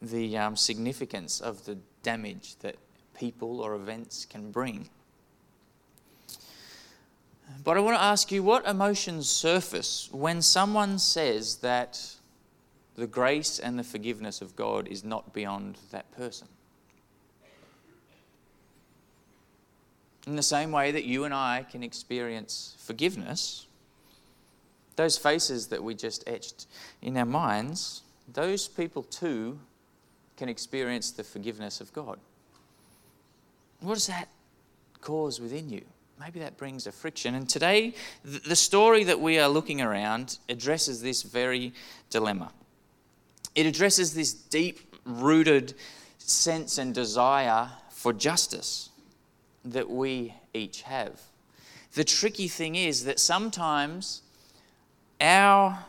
the 0.00 0.38
um, 0.38 0.56
significance 0.56 1.40
of 1.40 1.64
the 1.66 1.76
damage 2.02 2.56
that 2.60 2.76
people 3.14 3.60
or 3.60 3.74
events 3.74 4.24
can 4.24 4.50
bring. 4.50 4.88
But 7.62 7.76
I 7.76 7.80
want 7.80 7.98
to 7.98 8.02
ask 8.02 8.32
you 8.32 8.42
what 8.42 8.66
emotions 8.66 9.28
surface 9.28 10.08
when 10.12 10.40
someone 10.40 10.98
says 10.98 11.56
that 11.56 12.16
the 12.96 13.06
grace 13.06 13.58
and 13.58 13.78
the 13.78 13.84
forgiveness 13.84 14.40
of 14.40 14.56
God 14.56 14.88
is 14.88 15.04
not 15.04 15.34
beyond 15.34 15.76
that 15.90 16.10
person? 16.12 16.48
In 20.26 20.36
the 20.36 20.42
same 20.42 20.70
way 20.70 20.90
that 20.90 21.04
you 21.04 21.24
and 21.24 21.34
I 21.34 21.66
can 21.70 21.82
experience 21.82 22.76
forgiveness, 22.78 23.66
those 25.00 25.16
faces 25.16 25.68
that 25.68 25.82
we 25.82 25.94
just 25.94 26.22
etched 26.28 26.66
in 27.00 27.16
our 27.16 27.24
minds, 27.24 28.02
those 28.34 28.68
people 28.68 29.02
too 29.02 29.58
can 30.36 30.46
experience 30.46 31.10
the 31.10 31.24
forgiveness 31.24 31.80
of 31.80 31.90
God. 31.94 32.18
What 33.80 33.94
does 33.94 34.08
that 34.08 34.28
cause 35.00 35.40
within 35.40 35.70
you? 35.70 35.80
Maybe 36.20 36.38
that 36.40 36.58
brings 36.58 36.86
a 36.86 36.92
friction. 36.92 37.34
And 37.34 37.48
today, 37.48 37.94
the 38.24 38.54
story 38.54 39.04
that 39.04 39.18
we 39.18 39.38
are 39.38 39.48
looking 39.48 39.80
around 39.80 40.38
addresses 40.50 41.00
this 41.00 41.22
very 41.22 41.72
dilemma. 42.10 42.52
It 43.54 43.64
addresses 43.64 44.12
this 44.12 44.34
deep 44.34 44.96
rooted 45.06 45.72
sense 46.18 46.76
and 46.76 46.94
desire 46.94 47.70
for 47.88 48.12
justice 48.12 48.90
that 49.64 49.88
we 49.88 50.34
each 50.52 50.82
have. 50.82 51.22
The 51.94 52.04
tricky 52.04 52.48
thing 52.48 52.74
is 52.74 53.04
that 53.04 53.18
sometimes 53.18 54.20
our 55.20 55.84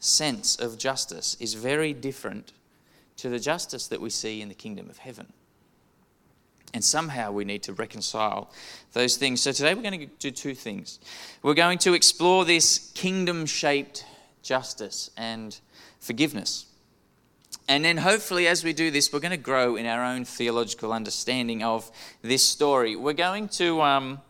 sense 0.00 0.56
of 0.56 0.78
justice 0.78 1.36
is 1.40 1.54
very 1.54 1.92
different 1.92 2.52
to 3.16 3.28
the 3.28 3.38
justice 3.38 3.86
that 3.88 4.00
we 4.00 4.10
see 4.10 4.40
in 4.40 4.48
the 4.48 4.54
kingdom 4.54 4.90
of 4.90 4.98
heaven. 4.98 5.32
And 6.74 6.84
somehow 6.84 7.30
we 7.30 7.44
need 7.44 7.62
to 7.64 7.72
reconcile 7.72 8.50
those 8.92 9.16
things. 9.16 9.40
So 9.40 9.52
today 9.52 9.74
we're 9.74 9.82
going 9.82 10.00
to 10.00 10.06
do 10.18 10.30
two 10.30 10.54
things. 10.54 10.98
We're 11.42 11.54
going 11.54 11.78
to 11.78 11.94
explore 11.94 12.44
this 12.44 12.90
kingdom 12.94 13.46
shaped 13.46 14.04
justice 14.42 15.10
and 15.16 15.58
forgiveness. 16.00 16.66
And 17.68 17.84
then 17.84 17.96
hopefully, 17.96 18.46
as 18.46 18.62
we 18.62 18.72
do 18.72 18.90
this, 18.90 19.12
we're 19.12 19.20
going 19.20 19.30
to 19.30 19.36
grow 19.36 19.76
in 19.76 19.86
our 19.86 20.04
own 20.04 20.24
theological 20.24 20.92
understanding 20.92 21.62
of 21.62 21.90
this 22.20 22.46
story. 22.46 22.94
We're 22.96 23.14
going 23.14 23.48
to 23.50 23.80
um, 23.80 24.20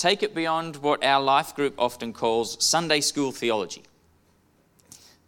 take 0.00 0.22
it 0.22 0.34
beyond 0.34 0.76
what 0.76 1.04
our 1.04 1.22
life 1.22 1.54
group 1.54 1.74
often 1.78 2.14
calls 2.14 2.56
Sunday 2.64 3.02
school 3.02 3.32
theology. 3.32 3.82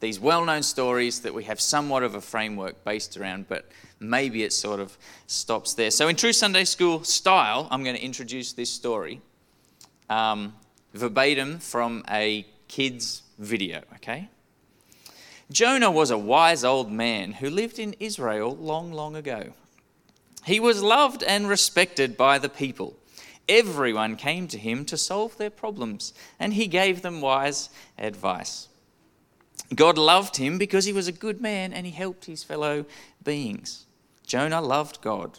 These 0.01 0.19
well 0.19 0.45
known 0.45 0.63
stories 0.63 1.21
that 1.21 1.35
we 1.35 1.45
have 1.45 1.61
somewhat 1.61 2.03
of 2.03 2.15
a 2.15 2.23
framework 2.23 2.83
based 2.83 3.19
around, 3.19 3.49
but 3.49 3.69
maybe 4.01 4.43
it 4.43 4.53
sort 4.53 4.81
of 4.81 4.97
stops 5.27 5.75
there. 5.75 5.91
So, 5.91 6.09
in 6.09 6.17
true 6.17 6.33
Sunday 6.33 6.65
school 6.65 7.05
style, 7.05 7.69
I'm 7.71 7.85
going 7.85 7.97
to 7.97 8.03
introduce 8.03 8.55
this 8.55 8.71
story 8.71 9.21
um, 10.09 10.55
verbatim 10.95 11.59
from 11.59 12.03
a 12.11 12.47
kid's 12.67 13.23
video, 13.39 13.83
okay? 13.97 14.31
Jonah 15.51 15.91
was 15.91 16.11
a 16.11 16.19
wise 16.19 16.65
old 16.65 16.91
man 16.91 17.33
who 17.33 17.51
lived 17.51 17.79
in 17.79 17.95
Israel 18.01 18.57
long, 18.57 18.91
long 18.91 19.17
ago. 19.17 19.53
He 20.47 20.59
was 20.59 20.83
loved 20.83 21.23
and 21.23 21.47
respected 21.47 22.17
by 22.17 22.39
the 22.39 22.49
people. 22.49 22.97
Everyone 23.49 24.17
came 24.17 24.47
to 24.49 24.59
him 24.59 24.85
to 24.87 24.97
solve 24.97 25.37
their 25.37 25.51
problems, 25.51 26.15
and 26.39 26.55
he 26.55 26.67
gave 26.67 27.03
them 27.03 27.21
wise 27.21 27.71
advice. 27.99 28.69
God 29.75 29.97
loved 29.97 30.37
him 30.37 30.59
because 30.59 30.85
he 30.85 30.93
was 30.93 31.09
a 31.09 31.13
good 31.13 31.41
man 31.41 31.73
and 31.73 31.87
he 31.87 31.93
helped 31.93 32.27
his 32.27 32.45
fellow 32.45 32.85
beings. 33.23 33.87
Jonah 34.27 34.61
loved 34.61 35.01
God. 35.01 35.39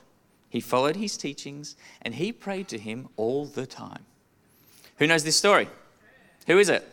He 0.50 0.60
followed 0.60 0.96
his 0.96 1.18
teachings 1.18 1.76
and 2.02 2.16
he 2.16 2.32
prayed 2.32 2.68
to 2.70 2.78
him 2.78 3.10
all 3.16 3.46
the 3.46 3.66
time. 3.66 4.06
Who 4.98 5.08
knows 5.08 5.24
this 5.24 5.36
story? 5.36 5.68
Who 6.48 6.60
is 6.60 6.70
it? 6.70 6.88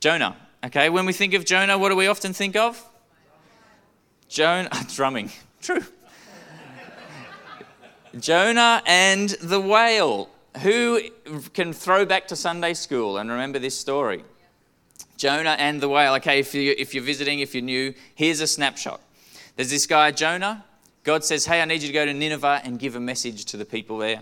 Jonah. 0.00 0.36
Okay, 0.64 0.90
when 0.90 1.06
we 1.06 1.12
think 1.12 1.34
of 1.34 1.44
Jonah, 1.44 1.78
what 1.78 1.90
do 1.90 1.96
we 1.96 2.06
often 2.06 2.32
think 2.32 2.56
of? 2.56 2.82
Jonah, 4.28 4.70
drumming. 4.94 5.30
True. 5.60 5.84
Jonah 8.18 8.82
and 8.86 9.30
the 9.42 9.60
whale. 9.60 10.30
Who 10.62 11.00
can 11.52 11.72
throw 11.72 12.06
back 12.06 12.28
to 12.28 12.36
Sunday 12.36 12.74
school 12.74 13.18
and 13.18 13.30
remember 13.30 13.58
this 13.58 13.78
story? 13.78 14.24
Jonah 15.16 15.56
and 15.58 15.80
the 15.80 15.88
whale. 15.88 16.14
Okay, 16.14 16.38
if, 16.38 16.54
you, 16.54 16.74
if 16.78 16.94
you're 16.94 17.04
visiting, 17.04 17.40
if 17.40 17.54
you're 17.54 17.62
new, 17.62 17.94
here's 18.14 18.40
a 18.40 18.46
snapshot. 18.46 19.00
There's 19.56 19.70
this 19.70 19.86
guy, 19.86 20.10
Jonah. 20.10 20.64
God 21.04 21.24
says, 21.24 21.46
Hey, 21.46 21.60
I 21.60 21.64
need 21.64 21.82
you 21.82 21.88
to 21.88 21.92
go 21.92 22.04
to 22.04 22.12
Nineveh 22.12 22.62
and 22.64 22.78
give 22.78 22.96
a 22.96 23.00
message 23.00 23.44
to 23.46 23.56
the 23.56 23.64
people 23.64 23.98
there. 23.98 24.20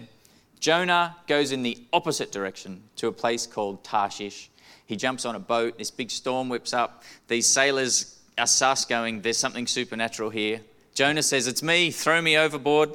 Jonah 0.60 1.16
goes 1.26 1.52
in 1.52 1.62
the 1.62 1.78
opposite 1.92 2.32
direction 2.32 2.82
to 2.96 3.08
a 3.08 3.12
place 3.12 3.46
called 3.46 3.84
Tarshish. 3.84 4.50
He 4.86 4.96
jumps 4.96 5.24
on 5.24 5.34
a 5.34 5.40
boat. 5.40 5.78
This 5.78 5.90
big 5.90 6.10
storm 6.10 6.48
whips 6.48 6.72
up. 6.72 7.02
These 7.28 7.46
sailors 7.46 8.20
are 8.38 8.46
sus 8.46 8.84
going, 8.84 9.22
There's 9.22 9.38
something 9.38 9.66
supernatural 9.66 10.30
here. 10.30 10.60
Jonah 10.94 11.22
says, 11.22 11.46
It's 11.46 11.62
me, 11.62 11.90
throw 11.90 12.20
me 12.20 12.36
overboard. 12.36 12.90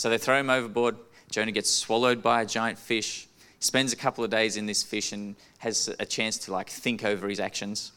So 0.00 0.08
they 0.08 0.18
throw 0.18 0.40
him 0.40 0.48
overboard. 0.48 0.96
Jonah 1.30 1.52
gets 1.52 1.70
swallowed 1.70 2.22
by 2.22 2.42
a 2.42 2.46
giant 2.46 2.78
fish 2.78 3.28
spends 3.60 3.92
a 3.92 3.96
couple 3.96 4.24
of 4.24 4.30
days 4.30 4.56
in 4.56 4.66
this 4.66 4.82
fish 4.82 5.12
and 5.12 5.36
has 5.58 5.94
a 6.00 6.06
chance 6.06 6.38
to 6.38 6.52
like 6.52 6.68
think 6.68 7.04
over 7.04 7.28
his 7.28 7.38
actions. 7.38 7.92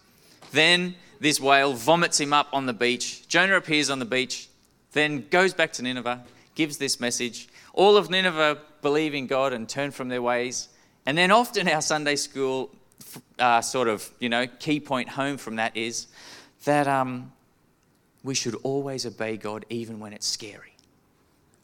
Then 0.52 0.96
this 1.20 1.40
whale 1.40 1.74
vomits 1.74 2.20
him 2.20 2.34
up 2.34 2.50
on 2.52 2.66
the 2.66 2.74
beach. 2.74 3.28
Jonah 3.30 3.56
appears 3.56 3.90
on 3.90 4.00
the 4.00 4.06
beach, 4.06 4.50
then 4.92 5.26
goes 5.30 5.54
back 5.54 5.72
to 5.74 5.82
Nineveh, 5.82 6.24
gives 6.54 6.78
this 6.78 7.00
message. 7.00 7.48
All 7.74 7.96
of 7.96 8.10
Nineveh 8.10 8.60
believe 8.82 9.14
in 9.14 9.26
God 9.26 9.54
and 9.54 9.68
turn 9.68 9.92
from 9.92 10.10
their 10.10 10.22
ways. 10.22 10.68
And 11.06 11.18
then 11.18 11.32
often 11.32 11.70
our 11.70 11.82
Sunday 11.82 12.18
school 12.18 12.70
uh, 13.40 13.62
sort 13.62 13.88
of, 13.88 14.10
you 14.20 14.28
know, 14.28 14.46
key 14.60 14.82
point 14.82 15.08
home 15.08 15.38
from 15.38 15.56
that 15.56 15.78
is 15.78 16.08
that 16.66 16.88
um, 16.88 17.32
we 18.22 18.36
should 18.36 18.56
always 18.64 19.06
obey 19.06 19.38
God 19.38 19.66
even 19.70 20.02
when 20.02 20.12
it's 20.12 20.28
scary. 20.28 20.73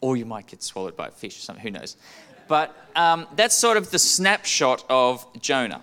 Or 0.00 0.16
you 0.16 0.24
might 0.24 0.46
get 0.46 0.62
swallowed 0.62 0.96
by 0.96 1.08
a 1.08 1.10
fish 1.10 1.36
or 1.36 1.40
something, 1.40 1.62
who 1.62 1.70
knows. 1.70 1.96
But 2.48 2.74
um, 2.96 3.26
that's 3.36 3.54
sort 3.54 3.76
of 3.76 3.90
the 3.90 3.98
snapshot 3.98 4.84
of 4.88 5.24
Jonah. 5.40 5.82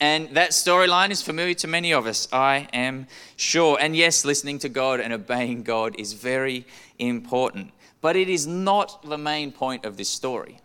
And 0.00 0.30
that 0.30 0.50
storyline 0.50 1.10
is 1.10 1.20
familiar 1.20 1.54
to 1.54 1.68
many 1.68 1.92
of 1.92 2.06
us, 2.06 2.26
I 2.32 2.68
am 2.72 3.06
sure. 3.36 3.76
And 3.80 3.94
yes, 3.94 4.24
listening 4.24 4.58
to 4.60 4.68
God 4.70 4.98
and 4.98 5.12
obeying 5.12 5.62
God 5.62 5.94
is 5.98 6.14
very 6.14 6.66
important. 6.98 7.72
But 8.00 8.16
it 8.16 8.30
is 8.30 8.46
not 8.46 9.02
the 9.02 9.18
main 9.18 9.52
point 9.52 9.84
of 9.84 9.98
this 9.98 10.08
story, 10.08 10.58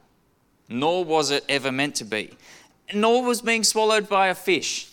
nor 0.69 1.03
was 1.03 1.31
it 1.31 1.43
ever 1.49 1.71
meant 1.71 1.95
to 1.95 2.05
be, 2.05 2.31
nor 2.93 3.23
was 3.23 3.41
being 3.41 3.63
swallowed 3.63 4.07
by 4.07 4.29
a 4.29 4.35
fish. 4.35 4.91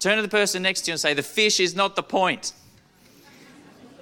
Turn 0.00 0.16
to 0.16 0.22
the 0.22 0.28
person 0.28 0.62
next 0.62 0.82
to 0.82 0.90
you 0.90 0.94
and 0.94 1.00
say, 1.00 1.14
The 1.14 1.22
fish 1.22 1.60
is 1.60 1.76
not 1.76 1.94
the 1.94 2.02
point. 2.02 2.52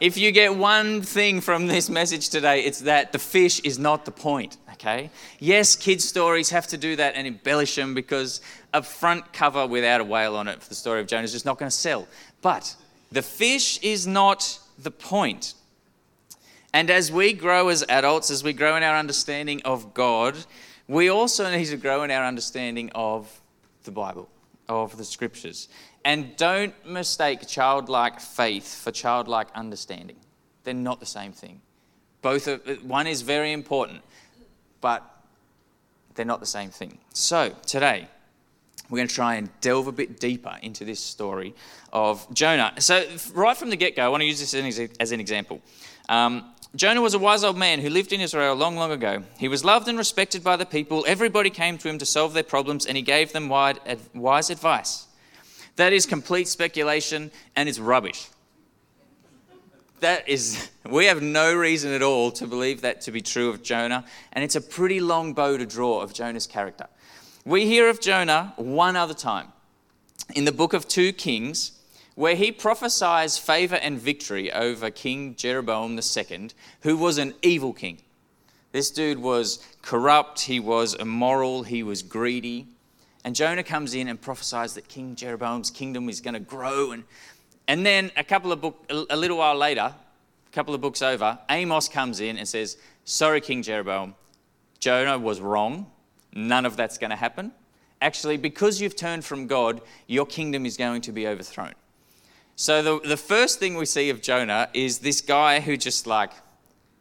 If 0.01 0.17
you 0.17 0.33
get 0.33 0.57
one 0.57 1.03
thing 1.03 1.41
from 1.41 1.67
this 1.67 1.89
message 1.89 2.29
today, 2.29 2.65
it's 2.65 2.81
that 2.81 3.13
the 3.13 3.19
fish 3.19 3.61
is 3.61 3.79
not 3.79 4.05
the 4.05 4.11
point 4.11 4.57
okay? 4.85 5.11
Yes, 5.39 5.77
kids' 5.77 6.05
stories 6.05 6.51
have 6.51 6.67
to 6.69 6.77
do 6.77 6.97
that 6.97 7.15
and 7.15 7.27
embellish 7.27 7.75
them 7.75 7.95
because 7.95 8.41
a 8.73 8.83
front 8.83 9.33
cover 9.33 9.67
without 9.67 10.01
a 10.01 10.05
whale 10.05 10.37
on 10.37 10.49
it 10.49 10.63
for 10.63 10.69
the 10.69 10.75
story 10.75 11.01
of 11.01 11.07
Jonah 11.07 11.25
is 11.25 11.33
just 11.33 11.47
not 11.47 11.59
going 11.59 11.71
to 11.71 11.77
sell. 11.77 12.07
But 12.43 12.77
the 13.11 13.23
fish 13.23 13.79
is 13.83 14.07
not 14.07 14.59
the 14.79 14.91
point. 14.91 15.55
And 16.73 16.91
as 16.91 17.11
we 17.11 17.33
grow 17.33 17.69
as 17.69 17.85
adults, 17.89 18.31
as 18.31 18.43
we 18.43 18.53
grow 18.53 18.77
in 18.77 18.83
our 18.83 18.97
understanding 18.97 19.63
of 19.65 19.95
God, 19.95 20.37
we 20.89 21.09
also 21.09 21.51
need 21.51 21.67
to 21.67 21.77
grow 21.77 22.03
in 22.03 22.11
our 22.11 22.25
understanding 22.25 22.91
of 22.95 23.41
the 23.85 23.91
Bible, 23.91 24.29
of 24.69 24.97
the 24.97 25.05
scriptures. 25.05 25.69
And 26.05 26.37
don't 26.37 26.75
mistake 26.87 27.47
childlike 27.49 28.21
faith 28.21 28.83
for 28.83 28.91
childlike 28.91 29.49
understanding. 29.55 30.17
They're 30.65 30.75
not 30.75 31.01
the 31.01 31.07
same 31.07 31.33
thing. 31.33 31.61
Both 32.21 32.49
one 32.83 33.07
is 33.07 33.23
very 33.23 33.53
important 33.53 34.03
but 34.85 35.03
they're 36.15 36.27
not 36.27 36.41
the 36.41 36.47
same 36.47 36.69
thing. 36.69 36.99
So, 37.15 37.57
today, 37.65 38.07
we're 38.91 38.99
going 38.99 39.09
to 39.09 39.15
try 39.15 39.37
and 39.37 39.49
delve 39.63 39.87
a 39.87 39.93
bit 39.93 40.21
deeper 40.21 40.59
into 40.61 40.85
this 40.85 41.01
story 41.01 41.55
of 41.91 42.27
Jonah. 42.35 42.75
So, 42.81 43.03
right 43.33 43.57
from 43.57 43.71
the 43.71 43.77
get 43.77 43.97
go, 43.97 44.05
I 44.05 44.09
want 44.09 44.21
to 44.21 44.27
use 44.27 44.41
this 44.41 44.53
as 45.01 45.11
an 45.11 45.21
example. 45.21 45.63
Um, 46.11 46.53
Jonah 46.77 47.01
was 47.01 47.15
a 47.15 47.19
wise 47.19 47.45
old 47.45 47.57
man 47.57 47.81
who 47.81 47.89
lived 47.89 48.13
in 48.13 48.21
Israel 48.21 48.55
long, 48.55 48.77
long 48.77 48.93
ago. 48.93 49.23
He 49.39 49.49
was 49.49 49.65
loved 49.65 49.89
and 49.89 49.97
respected 49.97 50.45
by 50.45 50.57
the 50.57 50.67
people. 50.67 51.03
Everybody 51.09 51.49
came 51.49 51.79
to 51.79 51.89
him 51.89 51.97
to 51.97 52.05
solve 52.05 52.35
their 52.35 52.43
problems, 52.43 52.85
and 52.85 52.99
he 52.99 53.03
gave 53.03 53.33
them 53.33 53.49
wise 53.49 54.51
advice. 54.51 55.07
That 55.77 55.93
is 55.93 56.07
complete 56.07 56.49
speculation 56.49 57.31
and 57.57 57.69
it's 57.69 57.79
rubbish 57.79 58.29
that 60.05 60.29
is, 60.29 60.71
we 60.89 61.07
have 61.07 61.23
no 61.23 61.55
reason 61.55 61.93
at 61.93 62.03
all 62.03 62.31
to 62.33 62.47
believe 62.47 62.83
that 62.83 63.01
to 63.03 63.11
be 63.11 63.21
true 63.21 63.49
of 63.49 63.63
Jonah, 63.63 64.05
and 64.33 64.45
it's 64.45 64.55
a 64.55 64.61
pretty 64.61 65.01
long 65.01 65.33
bow 65.33 65.57
to 65.57 65.67
draw 65.67 66.01
of 66.01 66.13
Jonah's 66.13 66.47
character. 66.47 66.87
We 67.45 67.67
hear 67.67 67.89
of 67.89 68.01
Jonah 68.01 68.53
one 68.57 68.97
other 68.97 69.15
time 69.15 69.49
in 70.35 70.45
the 70.45 70.53
book 70.53 70.73
of 70.73 70.87
2 70.87 71.15
Kings, 71.15 71.73
where 72.15 72.37
he 72.37 72.53
prophesies 72.53 73.39
favor 73.39 73.75
and 73.77 73.99
victory 73.99 74.53
over 74.53 74.91
King 74.91 75.35
Jeroboam 75.35 75.99
II, 75.99 76.51
who 76.83 76.97
was 76.97 77.19
an 77.19 77.35
evil 77.43 77.73
king. 77.73 78.03
This 78.73 78.91
dude 78.91 79.19
was 79.19 79.65
corrupt, 79.83 80.43
he 80.43 80.61
was 80.61 80.95
immoral, 80.95 81.65
he 81.65 81.83
was 81.83 82.03
greedy. 82.03 82.67
And 83.25 83.35
Jonah 83.35 83.63
comes 83.63 83.95
in 83.95 84.09
and 84.09 84.21
prophesies 84.21 84.75
that 84.75 84.87
King 84.89 85.17
Jeroboam's 85.17 85.71
kingdom 85.71 86.09
is 86.09 86.21
going 86.21 86.35
to 86.35 86.41
grow. 86.41 86.93
And, 86.93 87.05
and 87.67 87.85
then 87.85 88.11
a 88.17 88.25
couple 88.25 88.53
of 88.53 88.61
book, 88.61 88.85
a 88.91 89.17
little 89.17 89.39
while 89.39 89.57
later, 89.57 89.95
a 89.95 90.51
couple 90.53 90.75
of 90.75 90.81
books 90.81 91.01
over, 91.01 91.39
Amos 91.49 91.89
comes 91.89 92.21
in 92.21 92.37
and 92.37 92.47
says, 92.47 92.77
Sorry, 93.05 93.41
King 93.41 93.63
Jeroboam, 93.63 94.15
Jonah 94.79 95.19
was 95.19 95.41
wrong. 95.41 95.91
None 96.35 96.67
of 96.67 96.77
that's 96.77 96.99
going 96.99 97.11
to 97.11 97.17
happen. 97.17 97.53
Actually, 98.01 98.37
because 98.37 98.81
you've 98.81 98.97
turned 98.97 99.25
from 99.25 99.47
God, 99.47 99.81
your 100.07 100.27
kingdom 100.27 100.67
is 100.67 100.77
going 100.77 101.01
to 101.03 101.13
be 101.13 101.27
overthrown. 101.27 101.73
So 102.57 102.83
the, 102.83 103.09
the 103.09 103.17
first 103.17 103.59
thing 103.59 103.77
we 103.77 103.87
see 103.87 104.11
of 104.11 104.21
Jonah 104.21 104.69
is 104.75 104.99
this 104.99 105.21
guy 105.21 105.61
who 105.61 105.77
just 105.77 106.07
like 106.07 106.33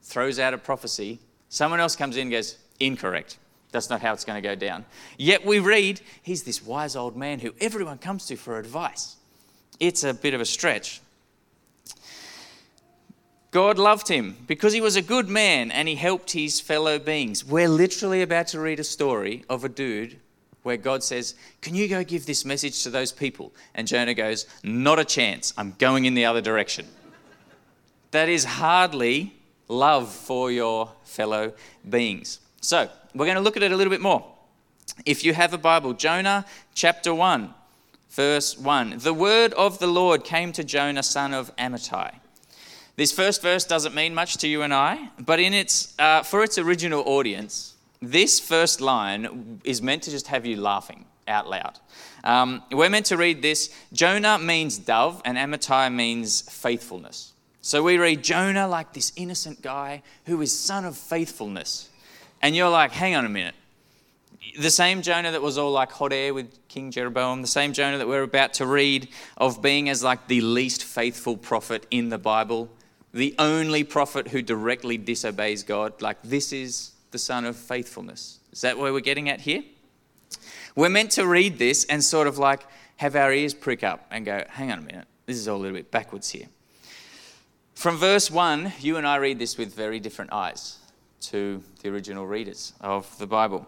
throws 0.01 0.39
out 0.39 0.53
a 0.53 0.58
prophecy. 0.58 1.20
Someone 1.50 1.80
else 1.80 1.96
comes 1.96 2.15
in 2.15 2.24
and 2.24 2.32
goes, 2.32 2.58
incorrect. 2.80 3.38
That's 3.74 3.89
not 3.89 4.01
how 4.01 4.13
it's 4.13 4.24
going 4.24 4.42
to 4.42 4.48
go 4.48 4.56
down. 4.56 4.86
Yet 5.18 5.46
we 5.46 5.60
read 5.60 6.00
he's 6.22 6.44
this 6.44 6.63
wise 6.63 6.96
old 6.96 7.18
man 7.18 7.39
who 7.39 7.53
everyone 7.60 7.98
comes 7.98 8.27
to 8.27 8.38
for 8.38 8.60
advice. 8.60 9.18
It's 9.80 10.03
a 10.03 10.13
bit 10.13 10.36
of 10.36 10.39
a 10.39 10.46
stretch. 10.46 11.01
God 13.50 13.77
loved 13.77 14.08
him 14.08 14.38
because 14.48 14.74
he 14.74 14.82
was 14.82 14.96
a 14.96 15.01
good 15.01 15.27
man 15.27 15.72
and 15.72 15.88
he 15.88 15.96
helped 15.96 16.32
his 16.32 16.60
fellow 16.60 17.00
beings. 17.00 17.44
We're 17.44 17.68
literally 17.68 18.22
about 18.22 18.48
to 18.48 18.60
read 18.60 18.80
a 18.80 18.84
story 18.84 19.44
of 19.50 19.63
a 19.63 19.70
dude 19.70 20.20
where 20.62 20.77
God 20.77 21.03
says, 21.03 21.34
Can 21.62 21.74
you 21.74 21.88
go 21.88 22.03
give 22.03 22.27
this 22.27 22.46
message 22.46 22.84
to 22.84 22.92
those 22.92 23.12
people? 23.12 23.53
And 23.74 23.88
Jonah 23.88 24.13
goes, 24.13 24.46
Not 24.63 25.00
a 25.00 25.06
chance. 25.06 25.51
I'm 25.58 25.75
going 25.80 26.06
in 26.06 26.13
the 26.13 26.25
other 26.25 26.42
direction. 26.42 26.88
That 28.12 28.30
is 28.30 28.46
hardly 28.46 29.34
love 29.68 30.12
for 30.12 30.51
your 30.51 30.92
fellow 31.03 31.53
beings. 31.88 32.39
So, 32.62 32.89
we're 33.15 33.25
going 33.25 33.36
to 33.36 33.41
look 33.41 33.58
at 33.58 33.63
it 33.63 33.72
a 33.72 33.77
little 33.77 33.91
bit 33.91 34.01
more. 34.01 34.25
If 35.05 35.24
you 35.24 35.34
have 35.34 35.53
a 35.53 35.58
Bible, 35.58 35.93
Jonah 35.93 36.46
chapter 36.74 37.13
1, 37.13 37.53
verse 38.10 38.58
1. 38.58 39.00
The 39.00 39.13
word 39.13 39.53
of 39.53 39.79
the 39.79 39.88
Lord 39.88 40.24
came 40.24 40.51
to 40.53 40.63
Jonah, 40.63 41.03
son 41.03 41.34
of 41.34 41.55
Amittai. 41.58 42.15
This 42.96 43.12
first 43.12 43.41
verse 43.41 43.65
doesn't 43.65 43.96
mean 43.96 44.13
much 44.13 44.38
to 44.38 44.48
you 44.48 44.62
and 44.62 44.74
I, 44.74 45.10
but 45.20 45.39
in 45.39 45.53
its, 45.53 45.96
uh, 45.98 46.22
for 46.22 46.43
its 46.43 46.60
original 46.60 47.01
audience, 47.08 47.74
this 48.01 48.39
first 48.39 48.82
line 48.82 49.60
is 49.63 49.82
meant 49.82 50.03
to 50.03 50.12
just 50.12 50.27
have 50.27 50.46
you 50.46 50.58
laughing 50.58 51.05
out 51.27 51.50
loud. 51.50 51.79
Um, 52.24 52.63
we're 52.72 52.89
meant 52.89 53.08
to 53.08 53.17
read 53.17 53.41
this 53.41 53.74
Jonah 53.93 54.38
means 54.38 54.77
dove, 54.77 55.22
and 55.25 55.38
Amittai 55.38 55.93
means 55.93 56.41
faithfulness. 56.41 57.34
So 57.62 57.82
we 57.82 57.98
read 57.98 58.24
Jonah 58.24 58.67
like 58.67 58.93
this 58.93 59.13
innocent 59.15 59.62
guy 59.62 60.03
who 60.25 60.41
is 60.41 60.58
son 60.58 60.86
of 60.86 60.98
faithfulness. 60.98 61.89
And 62.44 62.58
you're 62.58 62.70
like, 62.70 62.92
hang 62.92 63.16
on 63.16 63.26
a 63.26 63.30
minute. 63.30 63.56
The 64.60 64.70
same 64.70 65.02
Jonah 65.02 65.32
that 65.32 65.42
was 65.42 65.58
all 65.58 65.72
like 65.72 65.94
hot 65.94 66.12
air 66.12 66.34
with 66.34 66.68
King 66.68 66.92
Jeroboam, 66.92 67.42
the 67.42 67.48
same 67.48 67.72
Jonah 67.72 67.98
that 67.98 68.08
we're 68.08 68.24
about 68.24 68.54
to 68.56 68.68
read 68.68 69.08
of 69.38 69.62
being 69.62 69.88
as 69.88 70.04
like 70.04 70.28
the 70.28 70.42
least 70.42 70.84
faithful 70.84 71.38
prophet 71.38 71.88
in 71.90 72.10
the 72.10 72.18
Bible, 72.18 72.70
the 73.14 73.34
only 73.40 73.86
prophet 73.86 74.28
who 74.28 74.42
directly 74.42 74.98
disobeys 74.98 75.64
God. 75.64 76.02
Like, 76.02 76.22
this 76.22 76.52
is 76.52 76.92
the 77.12 77.18
son 77.18 77.46
of 77.46 77.56
faithfulness. 77.56 78.40
Is 78.52 78.60
that 78.62 78.78
where 78.78 78.92
we're 78.92 79.00
getting 79.00 79.30
at 79.30 79.40
here? 79.40 79.64
We're 80.76 80.90
meant 80.90 81.12
to 81.12 81.26
read 81.26 81.58
this 81.58 81.86
and 81.86 82.04
sort 82.04 82.28
of 82.28 82.38
like 82.38 82.68
have 82.98 83.16
our 83.16 83.32
ears 83.32 83.54
prick 83.54 83.86
up 83.86 84.06
and 84.12 84.26
go, 84.26 84.44
hang 84.50 84.70
on 84.70 84.80
a 84.80 84.82
minute, 84.82 85.08
this 85.28 85.38
is 85.38 85.48
all 85.48 85.58
a 85.58 85.62
little 85.62 85.78
bit 85.78 85.91
backwards 85.91 86.30
here. 86.30 86.48
From 87.74 87.96
verse 87.96 88.30
1, 88.30 88.74
you 88.82 88.98
and 88.98 89.08
I 89.08 89.15
read 89.15 89.39
this 89.39 89.58
with 89.58 89.74
very 89.74 90.02
different 90.02 90.34
eyes 90.34 90.80
to 91.24 91.64
the 91.82 91.90
original 91.90 92.28
readers 92.28 92.74
of 92.82 93.18
the 93.18 93.28
Bible. 93.28 93.68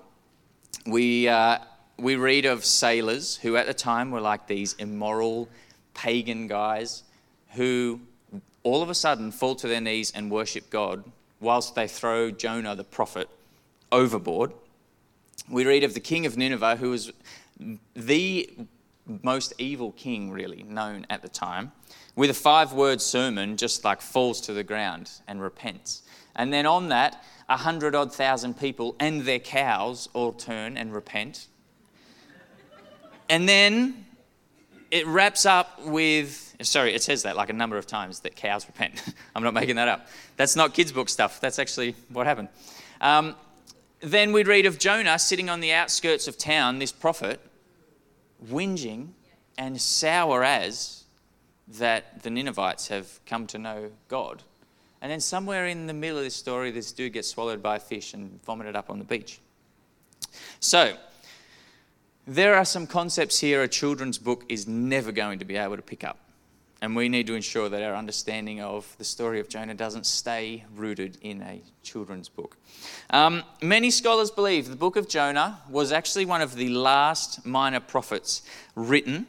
We, 0.86 1.28
uh, 1.28 1.60
we 1.98 2.16
read 2.16 2.46
of 2.46 2.66
sailors 2.66 3.38
who 3.38 3.56
at 3.56 3.66
the 3.66 3.74
time 3.74 4.12
were 4.12 4.22
like 4.22 4.48
these 4.48 4.74
immoral 4.74 5.50
pagan 5.94 6.48
guys 6.48 7.04
who 7.54 8.02
all 8.64 8.82
of 8.82 8.90
a 8.90 8.96
sudden 8.96 9.32
fall 9.32 9.56
to 9.56 9.68
their 9.68 9.80
knees 9.80 10.12
and 10.16 10.30
worship 10.30 10.70
God 10.70 11.04
whilst 11.40 11.76
they 11.76 11.88
throw 11.88 12.32
Jonah 12.32 12.76
the 12.76 12.84
prophet 12.84 13.30
overboard. 13.92 14.52
We 15.50 15.66
read 15.66 15.84
of 15.84 15.94
the 15.94 16.00
king 16.00 16.26
of 16.26 16.38
Nineveh, 16.38 16.76
who 16.78 16.90
was 16.90 17.12
the 17.96 18.50
most 19.22 19.54
evil 19.58 19.92
king, 19.92 20.32
really, 20.32 20.64
known 20.64 21.06
at 21.10 21.22
the 21.22 21.30
time, 21.30 21.72
with 22.16 22.30
a 22.30 22.34
five 22.34 22.74
word 22.74 23.02
sermon, 23.02 23.58
just 23.58 23.84
like 23.84 24.02
falls 24.02 24.42
to 24.42 24.54
the 24.54 24.64
ground 24.64 25.12
and 25.28 25.42
repents. 25.42 26.04
And 26.36 26.52
then 26.52 26.66
on 26.66 26.90
that, 26.90 27.24
a 27.48 27.58
hundred 27.58 27.96
odd 27.96 28.14
thousand 28.14 28.60
people 28.60 28.96
and 29.00 29.22
their 29.22 29.40
cows 29.40 30.10
all 30.14 30.34
turn 30.34 30.78
and 30.78 30.94
repent. 30.94 31.48
And 33.30 33.48
then 33.48 34.06
it 34.92 35.06
wraps 35.08 35.46
up 35.46 35.86
with 35.86 36.56
sorry, 36.62 36.94
it 36.94 37.04
says 37.04 37.24
that 37.24 37.36
like 37.36 37.50
a 37.50 37.54
number 37.54 37.78
of 37.78 37.86
times 37.86 38.22
that 38.22 38.36
cows 38.36 38.66
repent. 38.66 39.04
I'm 39.36 39.44
not 39.44 39.54
making 39.54 39.76
that 39.76 39.88
up. 39.88 40.08
That's 40.38 40.56
not 40.56 40.74
kids' 40.74 40.92
book 40.92 41.10
stuff. 41.10 41.42
That's 41.42 41.60
actually 41.60 41.96
what 42.10 42.26
happened. 42.26 42.50
Um, 43.02 43.36
then 44.00 44.32
we 44.32 44.44
read 44.44 44.66
of 44.66 44.78
Jonah 44.78 45.18
sitting 45.18 45.50
on 45.50 45.60
the 45.60 45.74
outskirts 45.74 46.28
of 46.28 46.38
town, 46.38 46.80
this 46.80 46.92
prophet, 46.92 47.40
whinging 48.46 49.10
and 49.58 49.80
sour 49.80 50.44
as 50.44 51.05
that 51.68 52.24
the 52.24 52.30
Ninevites 52.30 52.88
have 52.90 53.20
come 53.26 53.48
to 53.48 53.58
know 53.58 53.92
God. 54.08 54.44
And 55.02 55.12
then 55.12 55.20
somewhere 55.20 55.68
in 55.68 55.88
the 55.88 55.94
middle 55.94 56.18
of 56.18 56.24
this 56.24 56.36
story, 56.36 56.72
this 56.72 56.92
dude 56.92 57.14
gets 57.14 57.28
swallowed 57.28 57.62
by 57.62 57.76
a 57.76 57.80
fish 57.80 58.14
and 58.14 58.44
vomited 58.44 58.76
up 58.76 58.90
on 58.90 59.00
the 59.00 59.06
beach. 59.06 59.40
So, 60.60 60.96
there 62.28 62.56
are 62.56 62.66
some 62.66 62.88
concepts 62.88 63.40
here 63.40 63.62
a 63.62 63.68
children's 63.68 64.18
book 64.18 64.46
is 64.50 64.68
never 64.68 65.12
going 65.12 65.40
to 65.40 65.46
be 65.46 65.58
able 65.58 65.76
to 65.76 65.82
pick 65.82 66.04
up. 66.04 66.18
And 66.82 66.96
we 66.96 67.08
need 67.08 67.28
to 67.28 67.36
ensure 67.36 67.70
that 67.70 67.82
our 67.82 67.96
understanding 67.96 68.62
of 68.62 68.96
the 68.98 69.04
story 69.04 69.40
of 69.40 69.48
Jonah 69.48 69.74
doesn't 69.74 70.06
stay 70.06 70.66
rooted 70.76 71.18
in 71.22 71.42
a 71.42 71.62
children's 71.84 72.28
book. 72.28 72.58
Um, 73.10 73.44
many 73.62 73.92
scholars 73.92 74.30
believe 74.30 74.70
the 74.70 74.76
book 74.76 74.96
of 74.96 75.08
Jonah 75.08 75.60
was 75.70 75.92
actually 75.92 76.26
one 76.26 76.42
of 76.42 76.56
the 76.56 76.70
last 76.70 77.46
minor 77.46 77.80
prophets 77.80 78.42
written 78.76 79.28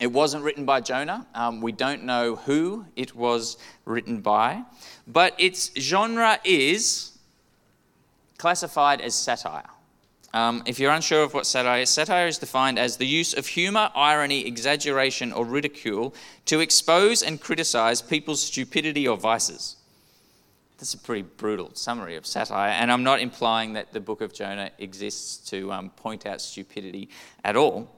it 0.00 0.10
wasn't 0.10 0.42
written 0.42 0.64
by 0.64 0.80
Jonah. 0.80 1.26
Um, 1.34 1.60
we 1.60 1.72
don't 1.72 2.04
know 2.04 2.36
who 2.36 2.86
it 2.96 3.14
was 3.14 3.58
written 3.84 4.22
by. 4.22 4.64
But 5.06 5.34
its 5.38 5.70
genre 5.78 6.38
is 6.42 7.18
classified 8.38 9.02
as 9.02 9.14
satire. 9.14 9.68
Um, 10.32 10.62
if 10.64 10.78
you're 10.78 10.92
unsure 10.92 11.22
of 11.22 11.34
what 11.34 11.44
satire 11.44 11.82
is, 11.82 11.90
satire 11.90 12.26
is 12.26 12.38
defined 12.38 12.78
as 12.78 12.96
the 12.96 13.06
use 13.06 13.34
of 13.34 13.46
humor, 13.46 13.90
irony, 13.94 14.46
exaggeration, 14.46 15.32
or 15.32 15.44
ridicule 15.44 16.14
to 16.46 16.60
expose 16.60 17.22
and 17.22 17.40
criticize 17.40 18.00
people's 18.00 18.40
stupidity 18.40 19.06
or 19.06 19.16
vices. 19.16 19.76
That's 20.78 20.94
a 20.94 20.98
pretty 20.98 21.22
brutal 21.22 21.72
summary 21.74 22.16
of 22.16 22.24
satire, 22.24 22.70
and 22.70 22.90
I'm 22.90 23.02
not 23.02 23.20
implying 23.20 23.74
that 23.74 23.92
the 23.92 24.00
book 24.00 24.20
of 24.20 24.32
Jonah 24.32 24.70
exists 24.78 25.50
to 25.50 25.70
um, 25.72 25.90
point 25.90 26.24
out 26.24 26.40
stupidity 26.40 27.10
at 27.44 27.56
all, 27.56 27.90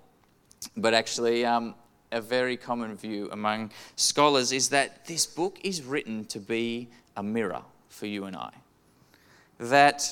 but 0.76 0.94
actually, 0.94 1.44
um, 1.44 1.74
a 2.12 2.20
very 2.20 2.56
common 2.56 2.96
view 2.96 3.28
among 3.32 3.70
scholars 3.96 4.52
is 4.52 4.68
that 4.68 5.06
this 5.06 5.26
book 5.26 5.58
is 5.64 5.82
written 5.82 6.24
to 6.26 6.38
be 6.38 6.88
a 7.16 7.22
mirror 7.22 7.62
for 7.88 8.06
you 8.06 8.24
and 8.24 8.36
I. 8.36 8.52
That 9.58 10.08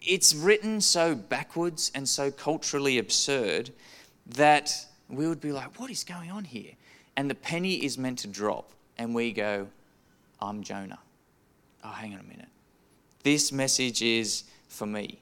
it's 0.00 0.34
written 0.34 0.80
so 0.80 1.14
backwards 1.14 1.90
and 1.94 2.08
so 2.08 2.30
culturally 2.30 2.98
absurd 2.98 3.70
that 4.26 4.86
we 5.08 5.26
would 5.26 5.40
be 5.40 5.52
like, 5.52 5.78
what 5.80 5.90
is 5.90 6.04
going 6.04 6.30
on 6.30 6.44
here? 6.44 6.72
And 7.16 7.30
the 7.30 7.34
penny 7.34 7.84
is 7.84 7.96
meant 7.96 8.18
to 8.20 8.28
drop, 8.28 8.72
and 8.98 9.14
we 9.14 9.32
go, 9.32 9.68
I'm 10.40 10.62
Jonah. 10.62 10.98
Oh, 11.82 11.88
hang 11.88 12.14
on 12.14 12.20
a 12.20 12.24
minute. 12.24 12.48
This 13.22 13.52
message 13.52 14.02
is 14.02 14.44
for 14.68 14.86
me. 14.86 15.20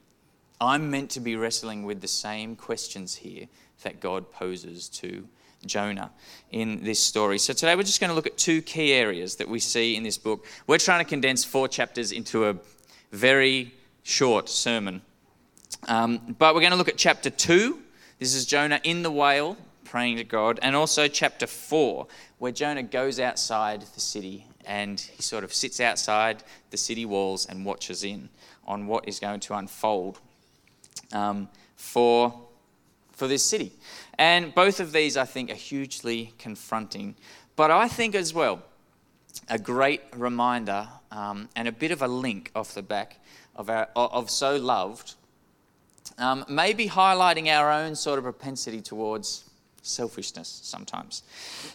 I'm 0.61 0.90
meant 0.90 1.11
to 1.11 1.20
be 1.20 1.37
wrestling 1.37 1.85
with 1.85 2.00
the 2.00 2.08
same 2.08 2.56
questions 2.56 3.16
here 3.16 3.48
that 3.83 4.01
God 4.01 4.31
poses 4.31 4.88
to 4.88 5.27
Jonah 5.66 6.11
in 6.51 6.83
this 6.83 7.01
story. 7.01 7.38
So 7.38 7.53
today 7.53 7.77
we're 7.77 7.83
just 7.83 8.01
going 8.01 8.11
to 8.11 8.14
look 8.14 8.27
at 8.27 8.37
two 8.37 8.62
key 8.62 8.92
areas 8.92 9.37
that 9.37 9.49
we 9.49 9.59
see 9.59 9.97
in 9.97 10.03
this 10.03 10.18
book. 10.18 10.47
We're 10.66 10.79
trying 10.79 11.05
to 11.05 11.09
condense 11.09 11.45
four 11.45 11.68
chapters 11.68 12.12
into 12.12 12.49
a 12.49 12.57
very 13.11 13.75
short 14.03 14.49
sermon. 14.49 15.03
Um, 15.88 16.37
but 16.38 16.55
we're 16.55 16.61
going 16.61 16.73
to 16.73 16.77
look 16.77 16.88
at 16.88 16.97
chapter 16.97 17.31
2. 17.31 17.79
This 18.18 18.35
is 18.35 18.47
Jonah 18.47 18.81
in 18.85 19.03
the 19.03 19.11
whale 19.11 19.57
praying 19.85 20.16
to 20.16 20.25
God. 20.25 20.59
And 20.62 20.75
also 20.75 21.09
chapter 21.09 21.47
4, 21.47 22.07
where 22.38 22.53
Jonah 22.53 22.83
goes 22.83 23.21
outside 23.21 23.83
the 23.83 24.01
city 24.01 24.47
and 24.64 24.99
he 25.01 25.23
sort 25.23 25.45
of 25.45 25.53
sits 25.53 25.81
outside 25.81 26.42
the 26.71 26.77
city 26.77 27.05
walls 27.05 27.47
and 27.47 27.64
watches 27.64 28.05
in 28.05 28.29
on 28.66 28.87
what 28.87 29.09
is 29.09 29.18
going 29.18 29.40
to 29.40 29.55
unfold 29.55 30.21
um, 31.12 31.49
for, 31.77 32.40
for 33.22 33.28
this 33.28 33.44
city. 33.44 33.70
And 34.18 34.52
both 34.52 34.80
of 34.80 34.90
these, 34.90 35.16
I 35.16 35.24
think, 35.24 35.48
are 35.48 35.54
hugely 35.54 36.32
confronting. 36.40 37.14
But 37.54 37.70
I 37.70 37.87
think 37.87 38.16
as 38.16 38.35
well, 38.35 38.64
a 39.48 39.61
great 39.61 40.00
reminder 40.16 40.88
um, 41.12 41.48
and 41.54 41.68
a 41.68 41.70
bit 41.70 41.92
of 41.92 42.02
a 42.02 42.08
link 42.08 42.50
off 42.56 42.74
the 42.74 42.82
back 42.82 43.20
of, 43.54 43.70
our, 43.70 43.88
of 43.94 44.28
So 44.28 44.56
Loved, 44.56 45.14
um, 46.18 46.44
maybe 46.48 46.88
highlighting 46.88 47.46
our 47.46 47.70
own 47.70 47.94
sort 47.94 48.18
of 48.18 48.24
propensity 48.24 48.80
towards 48.80 49.48
selfishness 49.82 50.61
sometimes. 50.64 51.22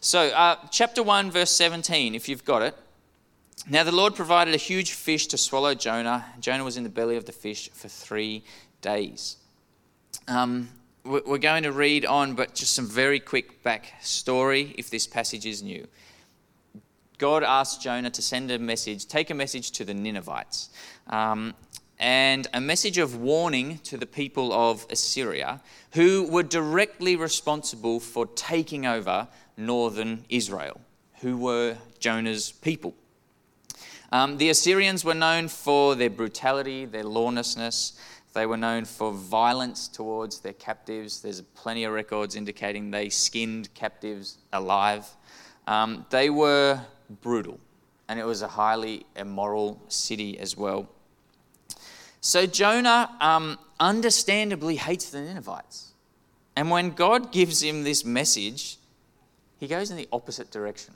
So, 0.01 0.27
uh, 0.27 0.57
chapter 0.69 1.01
1, 1.01 1.31
verse 1.31 1.51
17, 1.51 2.13
if 2.13 2.27
you've 2.27 2.43
got 2.43 2.61
it. 2.61 2.75
Now 3.69 3.85
the 3.85 3.93
Lord 3.93 4.15
provided 4.15 4.53
a 4.53 4.57
huge 4.57 4.91
fish 4.91 5.27
to 5.27 5.37
swallow 5.37 5.75
Jonah. 5.75 6.25
Jonah 6.41 6.65
was 6.65 6.75
in 6.75 6.83
the 6.83 6.89
belly 6.89 7.15
of 7.15 7.23
the 7.23 7.31
fish 7.31 7.69
for 7.71 7.87
three 7.87 8.43
days. 8.81 9.37
Um, 10.27 10.67
we're 11.07 11.37
going 11.37 11.63
to 11.63 11.71
read 11.71 12.05
on, 12.05 12.35
but 12.35 12.53
just 12.53 12.73
some 12.73 12.87
very 12.87 13.19
quick 13.19 13.63
back 13.63 13.93
story 14.01 14.75
if 14.77 14.89
this 14.89 15.07
passage 15.07 15.45
is 15.45 15.63
new. 15.63 15.87
God 17.17 17.43
asked 17.43 17.81
Jonah 17.81 18.11
to 18.11 18.21
send 18.21 18.51
a 18.51 18.59
message, 18.59 19.07
take 19.07 19.29
a 19.29 19.33
message 19.33 19.71
to 19.71 19.85
the 19.85 19.93
Ninevites, 19.93 20.69
um, 21.07 21.55
and 21.97 22.47
a 22.53 22.61
message 22.61 22.99
of 22.99 23.15
warning 23.15 23.79
to 23.79 23.97
the 23.97 24.05
people 24.05 24.53
of 24.53 24.85
Assyria, 24.89 25.61
who 25.93 26.27
were 26.29 26.43
directly 26.43 27.15
responsible 27.15 27.99
for 27.99 28.27
taking 28.27 28.85
over 28.85 29.27
northern 29.55 30.25
Israel, 30.29 30.79
who 31.21 31.37
were 31.37 31.77
Jonah's 31.99 32.51
people. 32.51 32.93
Um, 34.11 34.37
the 34.37 34.49
Assyrians 34.49 35.03
were 35.03 35.13
known 35.13 35.47
for 35.47 35.95
their 35.95 36.09
brutality, 36.09 36.85
their 36.85 37.03
lawlessness. 37.03 37.99
They 38.37 38.45
were 38.45 38.55
known 38.55 38.85
for 38.85 39.11
violence 39.11 39.87
towards 39.87 40.41
their 40.41 40.53
captives. 40.53 41.23
There's 41.23 41.41
plenty 41.41 41.85
of 41.85 41.91
records 41.91 42.35
indicating 42.35 42.91
they 42.91 43.09
skinned 43.09 43.73
captives 43.73 44.37
alive. 44.53 45.07
Um, 45.65 46.05
they 46.11 46.29
were 46.29 46.79
brutal, 47.23 47.59
and 48.07 48.19
it 48.19 48.27
was 48.27 48.43
a 48.43 48.47
highly 48.47 49.07
immoral 49.15 49.81
city 49.87 50.37
as 50.37 50.55
well. 50.55 50.87
So 52.21 52.45
Jonah 52.45 53.09
um, 53.21 53.57
understandably 53.79 54.75
hates 54.75 55.09
the 55.09 55.21
Ninevites. 55.21 55.93
And 56.55 56.69
when 56.69 56.91
God 56.91 57.31
gives 57.31 57.63
him 57.63 57.83
this 57.83 58.05
message, 58.05 58.77
he 59.59 59.65
goes 59.65 59.89
in 59.89 59.97
the 59.97 60.07
opposite 60.11 60.51
direction. 60.51 60.93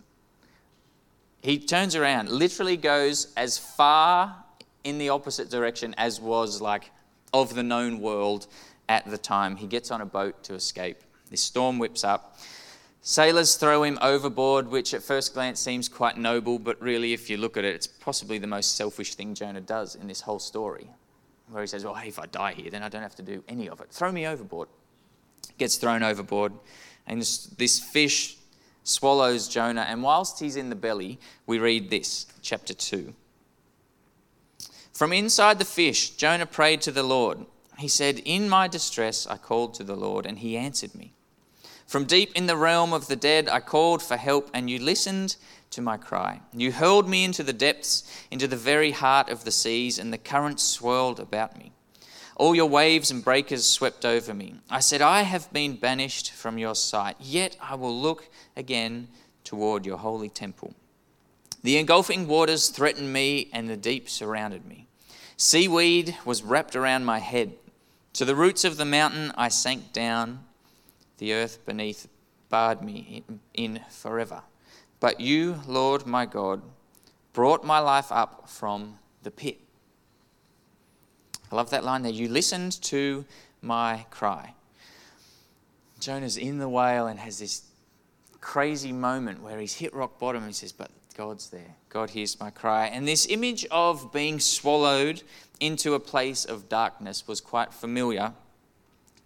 He 1.41 1.57
turns 1.57 1.95
around, 1.95 2.29
literally 2.29 2.77
goes 2.77 3.33
as 3.35 3.57
far 3.57 4.35
in 4.83 4.99
the 4.99 5.09
opposite 5.09 5.49
direction 5.49 5.95
as 5.97 6.21
was 6.21 6.61
like 6.61 6.91
of 7.33 7.55
the 7.55 7.63
known 7.63 7.99
world 7.99 8.47
at 8.89 9.09
the 9.09 9.17
time. 9.17 9.55
He 9.55 9.67
gets 9.67 9.91
on 9.91 10.01
a 10.01 10.05
boat 10.05 10.43
to 10.43 10.53
escape. 10.53 10.97
This 11.29 11.41
storm 11.41 11.79
whips 11.79 12.03
up. 12.03 12.37
Sailors 13.03 13.55
throw 13.55 13.83
him 13.83 13.97
overboard, 14.01 14.67
which 14.67 14.93
at 14.93 15.01
first 15.01 15.33
glance 15.33 15.59
seems 15.59 15.89
quite 15.89 16.17
noble, 16.17 16.59
but 16.59 16.79
really, 16.81 17.13
if 17.13 17.29
you 17.29 17.37
look 17.37 17.57
at 17.57 17.65
it, 17.65 17.73
it's 17.73 17.87
possibly 17.87 18.37
the 18.37 18.47
most 18.47 18.75
selfish 18.75 19.15
thing 19.15 19.33
Jonah 19.33 19.61
does 19.61 19.95
in 19.95 20.07
this 20.07 20.21
whole 20.21 20.37
story. 20.37 20.87
Where 21.49 21.61
he 21.61 21.67
says, 21.67 21.83
Well, 21.83 21.95
hey, 21.95 22.09
if 22.09 22.19
I 22.19 22.27
die 22.27 22.53
here, 22.53 22.69
then 22.69 22.83
I 22.83 22.89
don't 22.89 23.01
have 23.01 23.15
to 23.15 23.23
do 23.23 23.43
any 23.47 23.67
of 23.69 23.81
it. 23.81 23.89
Throw 23.89 24.11
me 24.11 24.27
overboard. 24.27 24.67
Gets 25.57 25.77
thrown 25.77 26.03
overboard, 26.03 26.53
and 27.07 27.19
this, 27.19 27.45
this 27.45 27.79
fish 27.79 28.37
swallows 28.83 29.47
Jonah. 29.47 29.85
And 29.87 30.03
whilst 30.03 30.39
he's 30.39 30.55
in 30.55 30.69
the 30.69 30.75
belly, 30.75 31.19
we 31.47 31.57
read 31.57 31.89
this, 31.89 32.27
chapter 32.41 32.73
2. 32.73 33.13
From 34.93 35.13
inside 35.13 35.59
the 35.59 35.65
fish, 35.65 36.11
Jonah 36.11 36.45
prayed 36.45 36.81
to 36.81 36.91
the 36.91 37.03
Lord. 37.03 37.45
He 37.77 37.87
said, 37.87 38.19
In 38.19 38.49
my 38.49 38.67
distress, 38.67 39.25
I 39.25 39.37
called 39.37 39.73
to 39.75 39.83
the 39.83 39.95
Lord, 39.95 40.25
and 40.25 40.39
he 40.39 40.57
answered 40.57 40.93
me. 40.93 41.13
From 41.87 42.05
deep 42.05 42.31
in 42.35 42.45
the 42.45 42.55
realm 42.55 42.93
of 42.93 43.07
the 43.07 43.15
dead, 43.15 43.49
I 43.49 43.59
called 43.59 44.01
for 44.01 44.15
help, 44.17 44.49
and 44.53 44.69
you 44.69 44.79
listened 44.79 45.35
to 45.71 45.81
my 45.81 45.97
cry. 45.97 46.41
You 46.53 46.71
hurled 46.71 47.09
me 47.09 47.23
into 47.23 47.43
the 47.43 47.53
depths, 47.53 48.03
into 48.29 48.47
the 48.47 48.55
very 48.55 48.91
heart 48.91 49.29
of 49.29 49.43
the 49.43 49.51
seas, 49.51 49.97
and 49.97 50.13
the 50.13 50.17
currents 50.17 50.63
swirled 50.63 51.19
about 51.19 51.57
me. 51.57 51.71
All 52.35 52.55
your 52.55 52.69
waves 52.69 53.11
and 53.11 53.23
breakers 53.23 53.65
swept 53.65 54.05
over 54.05 54.33
me. 54.33 54.55
I 54.69 54.79
said, 54.79 55.01
I 55.01 55.23
have 55.23 55.51
been 55.51 55.75
banished 55.75 56.31
from 56.31 56.57
your 56.57 56.75
sight, 56.75 57.15
yet 57.19 57.57
I 57.61 57.75
will 57.75 57.95
look 57.99 58.29
again 58.55 59.07
toward 59.43 59.85
your 59.85 59.97
holy 59.97 60.29
temple. 60.29 60.73
The 61.63 61.77
engulfing 61.77 62.27
waters 62.27 62.69
threatened 62.69 63.13
me, 63.13 63.49
and 63.53 63.69
the 63.69 63.77
deep 63.77 64.09
surrounded 64.09 64.65
me. 64.65 64.87
Seaweed 65.37 66.17
was 66.25 66.43
wrapped 66.43 66.75
around 66.75 67.05
my 67.05 67.19
head. 67.19 67.53
To 68.13 68.25
the 68.25 68.35
roots 68.35 68.63
of 68.63 68.77
the 68.77 68.85
mountain 68.85 69.31
I 69.37 69.47
sank 69.47 69.93
down 69.93 70.43
the 71.17 71.33
earth 71.33 71.65
beneath 71.65 72.07
barred 72.49 72.83
me 72.83 73.23
in 73.53 73.79
forever. 73.89 74.41
But 74.99 75.19
you, 75.19 75.61
Lord 75.67 76.05
my 76.05 76.25
God, 76.25 76.61
brought 77.33 77.63
my 77.63 77.79
life 77.79 78.11
up 78.11 78.49
from 78.49 78.99
the 79.23 79.31
pit. 79.31 79.59
I 81.51 81.55
love 81.55 81.69
that 81.69 81.83
line 81.83 82.03
there. 82.03 82.11
You 82.11 82.27
listened 82.27 82.81
to 82.83 83.25
my 83.61 84.05
cry. 84.09 84.53
Jonah's 85.99 86.37
in 86.37 86.57
the 86.57 86.69
whale 86.69 87.07
and 87.07 87.19
has 87.19 87.39
this 87.39 87.63
crazy 88.39 88.91
moment 88.91 89.41
where 89.43 89.59
he's 89.59 89.75
hit 89.75 89.93
rock 89.93 90.19
bottom 90.19 90.43
and 90.43 90.49
he 90.49 90.53
says, 90.53 90.71
But 90.71 90.89
God's 91.15 91.49
there. 91.49 91.75
God 91.89 92.09
hears 92.09 92.39
my 92.39 92.49
cry. 92.49 92.87
And 92.87 93.07
this 93.07 93.27
image 93.27 93.65
of 93.71 94.11
being 94.11 94.39
swallowed 94.39 95.23
into 95.59 95.93
a 95.93 95.99
place 95.99 96.45
of 96.45 96.69
darkness 96.69 97.27
was 97.27 97.41
quite 97.41 97.73
familiar 97.73 98.33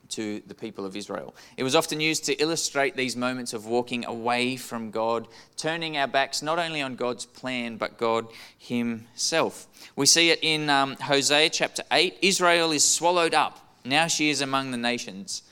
to 0.10 0.42
the 0.48 0.54
people 0.54 0.86
of 0.86 0.96
Israel. 0.96 1.36
It 1.58 1.64
was 1.64 1.76
often 1.76 2.00
used 2.00 2.26
to 2.26 2.34
illustrate 2.36 2.96
these 2.96 3.16
moments 3.16 3.54
of 3.54 3.66
walking 3.66 4.06
away 4.06 4.56
from 4.56 4.92
God, 4.92 5.28
turning 5.58 5.98
our 5.98 6.08
backs 6.08 6.42
not 6.42 6.60
only 6.60 6.82
on 6.82 6.96
God's 6.96 7.26
plan, 7.26 7.78
but 7.78 7.98
God 7.98 8.28
Himself. 8.58 9.68
We 9.96 10.06
see 10.06 10.30
it 10.30 10.40
in 10.42 10.70
um, 10.70 10.96
Hosea 11.02 11.50
chapter 11.50 11.84
8 11.92 12.18
Israel 12.22 12.72
is 12.72 12.84
swallowed 12.88 13.34
up. 13.34 13.62
Now 13.84 14.08
she 14.08 14.30
is 14.30 14.42
among 14.42 14.72
the 14.72 14.78
nations, 14.78 15.44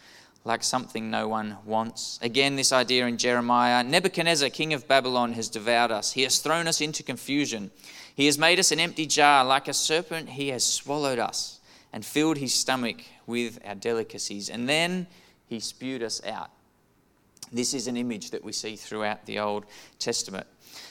like 0.45 0.63
something 0.63 1.10
no 1.10 1.27
one 1.27 1.58
wants. 1.65 2.19
Again, 2.21 2.56
this 2.56 2.73
idea 2.73 3.08
in 3.08 3.17
Jeremiah 3.17 3.84
Nebuchadnezzar, 3.84 4.49
king 4.49 4.73
of 4.73 4.88
Babylon, 4.88 5.34
has 5.34 5.47
devoured 5.49 5.91
us. 5.91 6.12
He 6.12 6.23
has 6.23 6.39
thrown 6.39 6.67
us 6.67 6.82
into 6.82 7.01
confusion. 7.01 7.71
He 8.15 8.25
has 8.25 8.38
made 8.38 8.60
us 8.60 8.71
an 8.71 8.79
empty 8.79 9.06
jar. 9.06 9.45
Like 9.45 9.67
a 9.67 9.73
serpent, 9.73 10.29
he 10.29 10.49
has 10.49 10.65
swallowed 10.65 11.19
us 11.19 11.60
and 11.93 12.06
filled 12.06 12.38
his 12.38 12.53
stomach 12.53 12.97
with 13.25 13.60
our 13.65 13.75
delicacies. 13.75 14.49
And 14.49 14.67
then 14.67 15.08
he 15.47 15.60
spewed 15.60 16.03
us 16.03 16.21
out. 16.25 16.49
This 17.51 17.73
is 17.73 17.88
an 17.88 17.95
image 17.95 18.32
that 18.32 18.43
we 18.43 18.51
see 18.51 18.75
throughout 18.75 19.25
the 19.25 19.39
Old 19.39 19.65
Testament. 19.99 20.47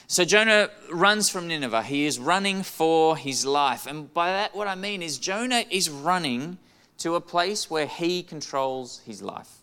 So 0.07 0.23
Jonah 0.23 0.69
runs 0.91 1.29
from 1.29 1.47
Nineveh. 1.47 1.83
He 1.83 2.05
is 2.05 2.19
running 2.19 2.63
for 2.63 3.17
his 3.17 3.45
life. 3.45 3.85
And 3.85 4.13
by 4.13 4.29
that, 4.29 4.55
what 4.55 4.67
I 4.67 4.75
mean 4.75 5.01
is 5.01 5.17
Jonah 5.17 5.65
is 5.69 5.89
running 5.89 6.57
to 6.99 7.15
a 7.15 7.21
place 7.21 7.69
where 7.69 7.87
he 7.87 8.23
controls 8.23 9.01
his 9.05 9.21
life. 9.21 9.57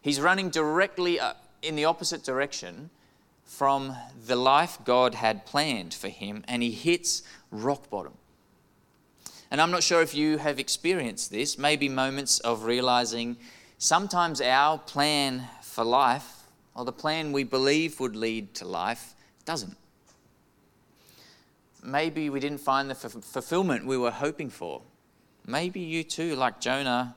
He's 0.00 0.20
running 0.20 0.50
directly 0.50 1.18
uh, 1.18 1.34
in 1.62 1.76
the 1.76 1.84
opposite 1.84 2.22
direction 2.22 2.90
from 3.44 3.96
the 4.26 4.36
life 4.36 4.78
God 4.84 5.14
had 5.14 5.46
planned 5.46 5.94
for 5.94 6.08
him, 6.08 6.44
and 6.48 6.62
he 6.62 6.70
hits 6.70 7.22
rock 7.50 7.90
bottom. 7.90 8.12
And 9.50 9.60
I'm 9.60 9.70
not 9.70 9.82
sure 9.82 10.02
if 10.02 10.14
you 10.14 10.38
have 10.38 10.58
experienced 10.58 11.30
this, 11.30 11.56
maybe 11.56 11.88
moments 11.88 12.40
of 12.40 12.64
realizing 12.64 13.36
sometimes 13.78 14.40
our 14.40 14.78
plan 14.78 15.48
for 15.62 15.84
life, 15.84 16.44
or 16.74 16.84
the 16.84 16.92
plan 16.92 17.32
we 17.32 17.44
believe 17.44 18.00
would 18.00 18.16
lead 18.16 18.54
to 18.54 18.64
life, 18.64 19.14
doesn't. 19.44 19.76
Maybe 21.82 22.28
we 22.28 22.40
didn't 22.40 22.58
find 22.58 22.90
the 22.90 22.94
f- 22.94 23.12
fulfillment 23.22 23.86
we 23.86 23.96
were 23.96 24.10
hoping 24.10 24.50
for. 24.50 24.82
Maybe 25.46 25.80
you 25.80 26.02
too, 26.02 26.34
like 26.34 26.60
Jonah, 26.60 27.14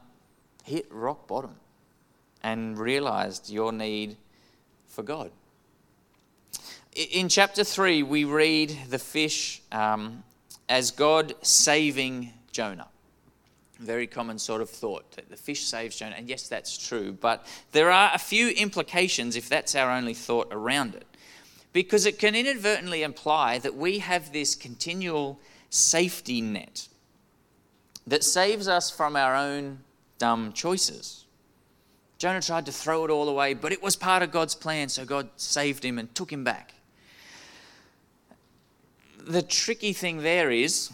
hit 0.63 0.85
rock 0.91 1.27
bottom 1.27 1.55
and 2.43 2.77
realized 2.77 3.49
your 3.49 3.71
need 3.71 4.17
for 4.87 5.01
God. 5.01 5.31
In 6.95 7.27
chapter 7.27 7.63
3, 7.63 8.03
we 8.03 8.25
read 8.25 8.77
the 8.89 8.99
fish 8.99 9.61
um, 9.71 10.23
as 10.67 10.91
God 10.91 11.33
saving 11.41 12.31
Jonah. 12.51 12.87
Very 13.79 14.05
common 14.05 14.37
sort 14.37 14.61
of 14.61 14.69
thought 14.69 15.09
that 15.11 15.29
the 15.29 15.37
fish 15.37 15.63
saves 15.63 15.97
Jonah. 15.97 16.15
And 16.17 16.29
yes, 16.29 16.47
that's 16.47 16.77
true. 16.77 17.13
But 17.13 17.47
there 17.71 17.89
are 17.89 18.11
a 18.13 18.19
few 18.19 18.49
implications 18.49 19.35
if 19.35 19.49
that's 19.49 19.73
our 19.73 19.89
only 19.89 20.13
thought 20.13 20.49
around 20.51 20.95
it. 20.95 21.07
Because 21.71 22.05
it 22.05 22.19
can 22.19 22.35
inadvertently 22.35 23.03
imply 23.03 23.57
that 23.59 23.75
we 23.75 23.99
have 23.99 24.33
this 24.33 24.55
continual 24.55 25.39
safety 25.69 26.41
net 26.41 26.89
that 28.07 28.23
saves 28.23 28.67
us 28.67 28.89
from 28.89 29.15
our 29.15 29.35
own 29.35 29.79
dumb 30.17 30.53
choices. 30.53 31.25
Jonah 32.17 32.41
tried 32.41 32.65
to 32.65 32.71
throw 32.71 33.05
it 33.05 33.11
all 33.11 33.29
away, 33.29 33.53
but 33.53 33.71
it 33.71 33.81
was 33.81 33.95
part 33.95 34.21
of 34.21 34.31
God's 34.31 34.55
plan, 34.55 34.89
so 34.89 35.05
God 35.05 35.29
saved 35.37 35.85
him 35.85 35.97
and 35.97 36.13
took 36.13 36.31
him 36.31 36.43
back 36.43 36.73
the 39.29 39.41
tricky 39.43 39.93
thing 39.93 40.23
there 40.23 40.49
is 40.49 40.89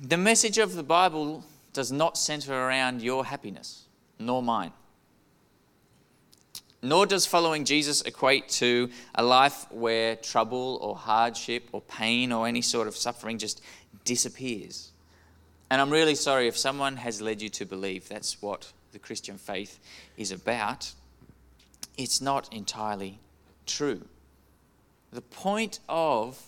the 0.00 0.16
message 0.16 0.58
of 0.58 0.74
the 0.74 0.84
Bible 0.84 1.44
does 1.72 1.90
not 1.90 2.16
center 2.16 2.54
around 2.54 3.02
your 3.02 3.24
happiness, 3.24 3.84
nor 4.20 4.40
mine. 4.40 4.72
Nor 6.80 7.06
does 7.06 7.26
following 7.26 7.64
Jesus 7.64 8.02
equate 8.02 8.48
to 8.50 8.88
a 9.14 9.22
life 9.22 9.66
where 9.70 10.14
trouble 10.16 10.78
or 10.80 10.94
hardship 10.94 11.68
or 11.72 11.80
pain 11.80 12.30
or 12.32 12.46
any 12.46 12.62
sort 12.62 12.86
of 12.86 12.96
suffering 12.96 13.38
just 13.38 13.60
disappears. 14.04 14.92
And 15.72 15.80
I'm 15.80 15.88
really 15.88 16.16
sorry 16.16 16.48
if 16.48 16.58
someone 16.58 16.98
has 16.98 17.22
led 17.22 17.40
you 17.40 17.48
to 17.48 17.64
believe 17.64 18.06
that's 18.06 18.42
what 18.42 18.70
the 18.92 18.98
Christian 18.98 19.38
faith 19.38 19.78
is 20.18 20.30
about. 20.30 20.92
It's 21.96 22.20
not 22.20 22.52
entirely 22.52 23.20
true. 23.64 24.02
The 25.14 25.22
point 25.22 25.80
of 25.88 26.38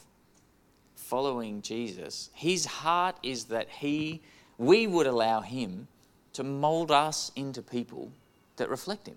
following 0.95 1.63
Jesus, 1.63 2.29
his 2.35 2.67
heart 2.67 3.17
is 3.23 3.45
that 3.45 3.71
he 3.71 4.21
we 4.59 4.87
would 4.87 5.07
allow 5.07 5.41
him 5.41 5.89
to 6.35 6.45
mold 6.45 6.91
us 6.91 7.33
into 7.35 7.63
people 7.63 8.13
that 8.57 8.69
reflect 8.69 9.09
him 9.09 9.17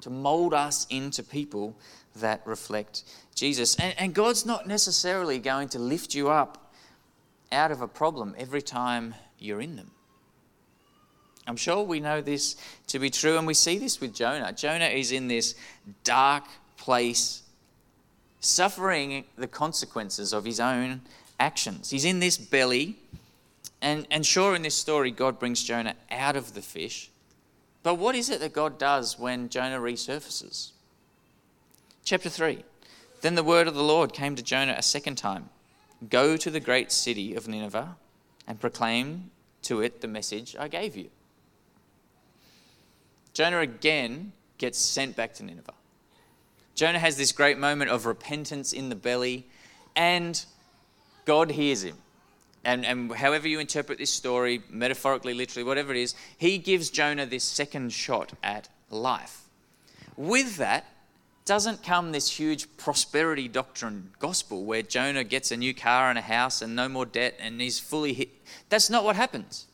to 0.00 0.10
mold 0.10 0.54
us 0.54 0.86
into 0.90 1.22
people 1.22 1.76
that 2.16 2.40
reflect 2.46 3.04
Jesus. 3.34 3.76
And, 3.76 3.94
and 3.98 4.14
God's 4.14 4.44
not 4.44 4.66
necessarily 4.66 5.38
going 5.38 5.68
to 5.68 5.78
lift 5.78 6.14
you 6.14 6.30
up 6.30 6.69
out 7.52 7.70
of 7.70 7.80
a 7.80 7.88
problem 7.88 8.34
every 8.38 8.62
time 8.62 9.14
you're 9.38 9.60
in 9.60 9.76
them. 9.76 9.90
I'm 11.46 11.56
sure 11.56 11.82
we 11.82 12.00
know 12.00 12.20
this 12.20 12.56
to 12.88 12.98
be 12.98 13.10
true, 13.10 13.36
and 13.36 13.46
we 13.46 13.54
see 13.54 13.78
this 13.78 14.00
with 14.00 14.14
Jonah. 14.14 14.52
Jonah 14.52 14.86
is 14.86 15.10
in 15.10 15.28
this 15.28 15.54
dark 16.04 16.44
place, 16.76 17.42
suffering 18.40 19.24
the 19.36 19.48
consequences 19.48 20.32
of 20.32 20.44
his 20.44 20.60
own 20.60 21.00
actions. 21.40 21.90
He's 21.90 22.04
in 22.04 22.20
this 22.20 22.36
belly, 22.36 22.96
and, 23.82 24.06
and 24.10 24.24
sure, 24.24 24.54
in 24.54 24.62
this 24.62 24.74
story, 24.74 25.10
God 25.10 25.38
brings 25.38 25.62
Jonah 25.62 25.96
out 26.10 26.36
of 26.36 26.54
the 26.54 26.62
fish. 26.62 27.10
But 27.82 27.94
what 27.94 28.14
is 28.14 28.28
it 28.28 28.40
that 28.40 28.52
God 28.52 28.78
does 28.78 29.18
when 29.18 29.48
Jonah 29.48 29.80
resurfaces? 29.80 30.72
Chapter 32.04 32.28
3 32.28 32.62
Then 33.22 33.34
the 33.34 33.42
word 33.42 33.66
of 33.66 33.74
the 33.74 33.82
Lord 33.82 34.12
came 34.12 34.36
to 34.36 34.42
Jonah 34.42 34.74
a 34.76 34.82
second 34.82 35.16
time 35.16 35.48
Go 36.08 36.36
to 36.36 36.50
the 36.50 36.60
great 36.60 36.90
city 36.92 37.34
of 37.34 37.48
Nineveh 37.48 37.96
and 38.46 38.60
proclaim 38.60 39.30
to 39.62 39.80
it 39.82 40.00
the 40.00 40.08
message 40.08 40.56
I 40.58 40.68
gave 40.68 40.96
you. 40.96 41.10
Jonah 43.34 43.60
again 43.60 44.32
gets 44.58 44.78
sent 44.78 45.16
back 45.16 45.34
to 45.34 45.44
Nineveh. 45.44 45.74
Jonah 46.74 46.98
has 46.98 47.16
this 47.16 47.32
great 47.32 47.58
moment 47.58 47.90
of 47.90 48.06
repentance 48.06 48.72
in 48.72 48.88
the 48.88 48.94
belly, 48.94 49.46
and 49.94 50.44
God 51.26 51.50
hears 51.50 51.84
him 51.84 51.96
and, 52.64 52.84
and 52.84 53.12
however 53.12 53.48
you 53.48 53.58
interpret 53.58 53.98
this 53.98 54.12
story, 54.12 54.62
metaphorically, 54.68 55.34
literally, 55.34 55.64
whatever 55.64 55.92
it 55.92 55.98
is, 55.98 56.14
he 56.36 56.58
gives 56.58 56.90
Jonah 56.90 57.26
this 57.26 57.44
second 57.44 57.92
shot 57.92 58.32
at 58.42 58.68
life. 58.90 59.44
With 60.16 60.56
that, 60.56 60.84
doesn't 61.44 61.82
come 61.82 62.12
this 62.12 62.38
huge 62.38 62.68
prosperity 62.76 63.48
doctrine 63.48 64.10
gospel 64.18 64.64
where 64.64 64.82
Jonah 64.82 65.24
gets 65.24 65.50
a 65.50 65.56
new 65.56 65.74
car 65.74 66.10
and 66.10 66.18
a 66.18 66.22
house 66.22 66.62
and 66.62 66.76
no 66.76 66.88
more 66.88 67.06
debt 67.06 67.34
and 67.40 67.60
he's 67.60 67.78
fully 67.80 68.12
hit. 68.12 68.28
That's 68.68 68.90
not 68.90 69.04
what 69.04 69.16
happens. 69.16 69.66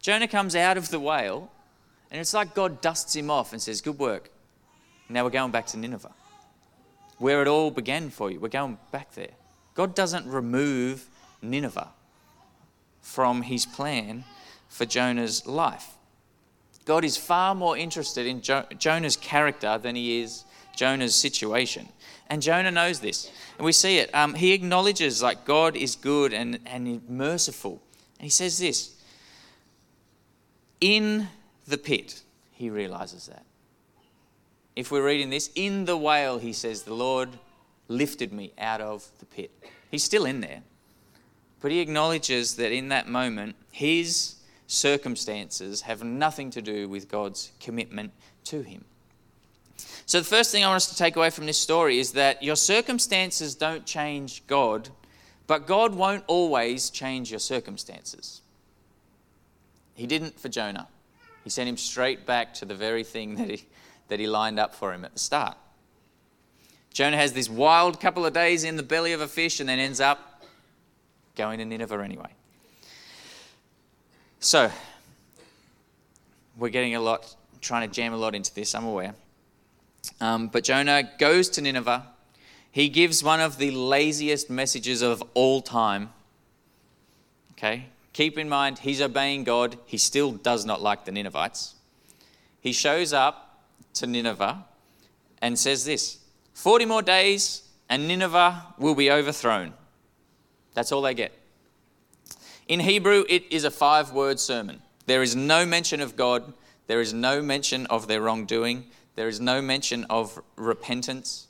Jonah 0.00 0.28
comes 0.28 0.56
out 0.56 0.76
of 0.76 0.88
the 0.90 1.00
whale 1.00 1.50
and 2.10 2.20
it's 2.20 2.34
like 2.34 2.54
God 2.54 2.80
dusts 2.80 3.14
him 3.14 3.30
off 3.30 3.52
and 3.52 3.60
says, 3.60 3.80
Good 3.80 3.98
work. 3.98 4.30
Now 5.08 5.24
we're 5.24 5.30
going 5.30 5.50
back 5.50 5.66
to 5.68 5.76
Nineveh, 5.76 6.12
where 7.18 7.42
it 7.42 7.48
all 7.48 7.70
began 7.70 8.10
for 8.10 8.30
you. 8.30 8.38
We're 8.38 8.48
going 8.48 8.78
back 8.92 9.12
there. 9.14 9.32
God 9.74 9.94
doesn't 9.94 10.26
remove 10.26 11.08
Nineveh 11.42 11.88
from 13.00 13.42
his 13.42 13.66
plan 13.66 14.24
for 14.68 14.86
Jonah's 14.86 15.46
life. 15.46 15.94
God 16.84 17.04
is 17.04 17.16
far 17.16 17.54
more 17.54 17.76
interested 17.76 18.26
in 18.26 18.40
jo- 18.40 18.66
Jonah's 18.78 19.16
character 19.16 19.78
than 19.78 19.96
he 19.96 20.20
is 20.20 20.44
Jonah's 20.76 21.14
situation. 21.14 21.88
And 22.28 22.40
Jonah 22.40 22.70
knows 22.70 23.00
this. 23.00 23.30
And 23.58 23.64
we 23.64 23.72
see 23.72 23.98
it. 23.98 24.14
Um, 24.14 24.34
he 24.34 24.52
acknowledges 24.52 25.22
like 25.22 25.44
God 25.44 25.76
is 25.76 25.96
good 25.96 26.32
and, 26.32 26.60
and 26.66 27.08
merciful. 27.08 27.82
And 28.18 28.24
he 28.24 28.30
says 28.30 28.58
this 28.58 28.94
In 30.80 31.28
the 31.66 31.78
pit, 31.78 32.22
he 32.52 32.70
realizes 32.70 33.26
that. 33.26 33.44
If 34.76 34.90
we're 34.90 35.04
reading 35.04 35.30
this, 35.30 35.50
in 35.54 35.84
the 35.84 35.96
whale, 35.96 36.38
he 36.38 36.52
says, 36.52 36.84
The 36.84 36.94
Lord 36.94 37.30
lifted 37.88 38.32
me 38.32 38.52
out 38.58 38.80
of 38.80 39.06
the 39.18 39.26
pit. 39.26 39.50
He's 39.90 40.04
still 40.04 40.24
in 40.24 40.40
there. 40.40 40.62
But 41.60 41.72
he 41.72 41.80
acknowledges 41.80 42.54
that 42.56 42.72
in 42.72 42.88
that 42.88 43.08
moment, 43.08 43.56
his 43.70 44.36
circumstances 44.66 45.82
have 45.82 46.04
nothing 46.04 46.50
to 46.50 46.62
do 46.62 46.88
with 46.88 47.08
God's 47.08 47.52
commitment 47.60 48.12
to 48.44 48.62
him. 48.62 48.84
So, 50.10 50.18
the 50.18 50.26
first 50.26 50.50
thing 50.50 50.64
I 50.64 50.66
want 50.66 50.78
us 50.78 50.88
to 50.88 50.96
take 50.96 51.14
away 51.14 51.30
from 51.30 51.46
this 51.46 51.56
story 51.56 52.00
is 52.00 52.14
that 52.14 52.42
your 52.42 52.56
circumstances 52.56 53.54
don't 53.54 53.86
change 53.86 54.44
God, 54.48 54.88
but 55.46 55.68
God 55.68 55.94
won't 55.94 56.24
always 56.26 56.90
change 56.90 57.30
your 57.30 57.38
circumstances. 57.38 58.40
He 59.94 60.08
didn't 60.08 60.40
for 60.40 60.48
Jonah. 60.48 60.88
He 61.44 61.50
sent 61.50 61.68
him 61.68 61.76
straight 61.76 62.26
back 62.26 62.54
to 62.54 62.64
the 62.64 62.74
very 62.74 63.04
thing 63.04 63.36
that 63.36 63.50
he, 63.50 63.64
that 64.08 64.18
he 64.18 64.26
lined 64.26 64.58
up 64.58 64.74
for 64.74 64.92
him 64.92 65.04
at 65.04 65.12
the 65.12 65.20
start. 65.20 65.56
Jonah 66.92 67.16
has 67.16 67.32
this 67.32 67.48
wild 67.48 68.00
couple 68.00 68.26
of 68.26 68.32
days 68.32 68.64
in 68.64 68.76
the 68.76 68.82
belly 68.82 69.12
of 69.12 69.20
a 69.20 69.28
fish 69.28 69.60
and 69.60 69.68
then 69.68 69.78
ends 69.78 70.00
up 70.00 70.42
going 71.36 71.60
to 71.60 71.64
Nineveh 71.64 72.02
anyway. 72.02 72.34
So, 74.40 74.72
we're 76.56 76.70
getting 76.70 76.96
a 76.96 77.00
lot, 77.00 77.32
trying 77.60 77.88
to 77.88 77.94
jam 77.94 78.12
a 78.12 78.16
lot 78.16 78.34
into 78.34 78.52
this, 78.52 78.74
I'm 78.74 78.86
aware. 78.86 79.14
Um, 80.20 80.48
but 80.48 80.64
Jonah 80.64 81.10
goes 81.18 81.48
to 81.50 81.60
Nineveh. 81.60 82.06
He 82.70 82.88
gives 82.88 83.24
one 83.24 83.40
of 83.40 83.58
the 83.58 83.70
laziest 83.70 84.50
messages 84.50 85.02
of 85.02 85.22
all 85.34 85.60
time. 85.60 86.10
Okay? 87.52 87.86
Keep 88.12 88.38
in 88.38 88.48
mind, 88.48 88.80
he's 88.80 89.00
obeying 89.00 89.44
God. 89.44 89.76
He 89.86 89.98
still 89.98 90.32
does 90.32 90.64
not 90.64 90.80
like 90.80 91.04
the 91.04 91.12
Ninevites. 91.12 91.74
He 92.60 92.72
shows 92.72 93.12
up 93.12 93.62
to 93.94 94.06
Nineveh 94.06 94.64
and 95.40 95.58
says 95.58 95.84
this 95.84 96.18
40 96.54 96.84
more 96.84 97.02
days 97.02 97.62
and 97.88 98.06
Nineveh 98.06 98.74
will 98.78 98.94
be 98.94 99.10
overthrown. 99.10 99.74
That's 100.74 100.92
all 100.92 101.02
they 101.02 101.14
get. 101.14 101.32
In 102.68 102.80
Hebrew, 102.80 103.24
it 103.28 103.44
is 103.50 103.64
a 103.64 103.70
five 103.70 104.12
word 104.12 104.38
sermon. 104.38 104.80
There 105.06 105.22
is 105.22 105.34
no 105.34 105.66
mention 105.66 106.00
of 106.00 106.14
God, 106.14 106.52
there 106.86 107.00
is 107.00 107.12
no 107.12 107.42
mention 107.42 107.86
of 107.86 108.06
their 108.06 108.20
wrongdoing, 108.20 108.86
there 109.20 109.28
is 109.28 109.38
no 109.38 109.60
mention 109.60 110.06
of 110.08 110.40
repentance. 110.56 111.46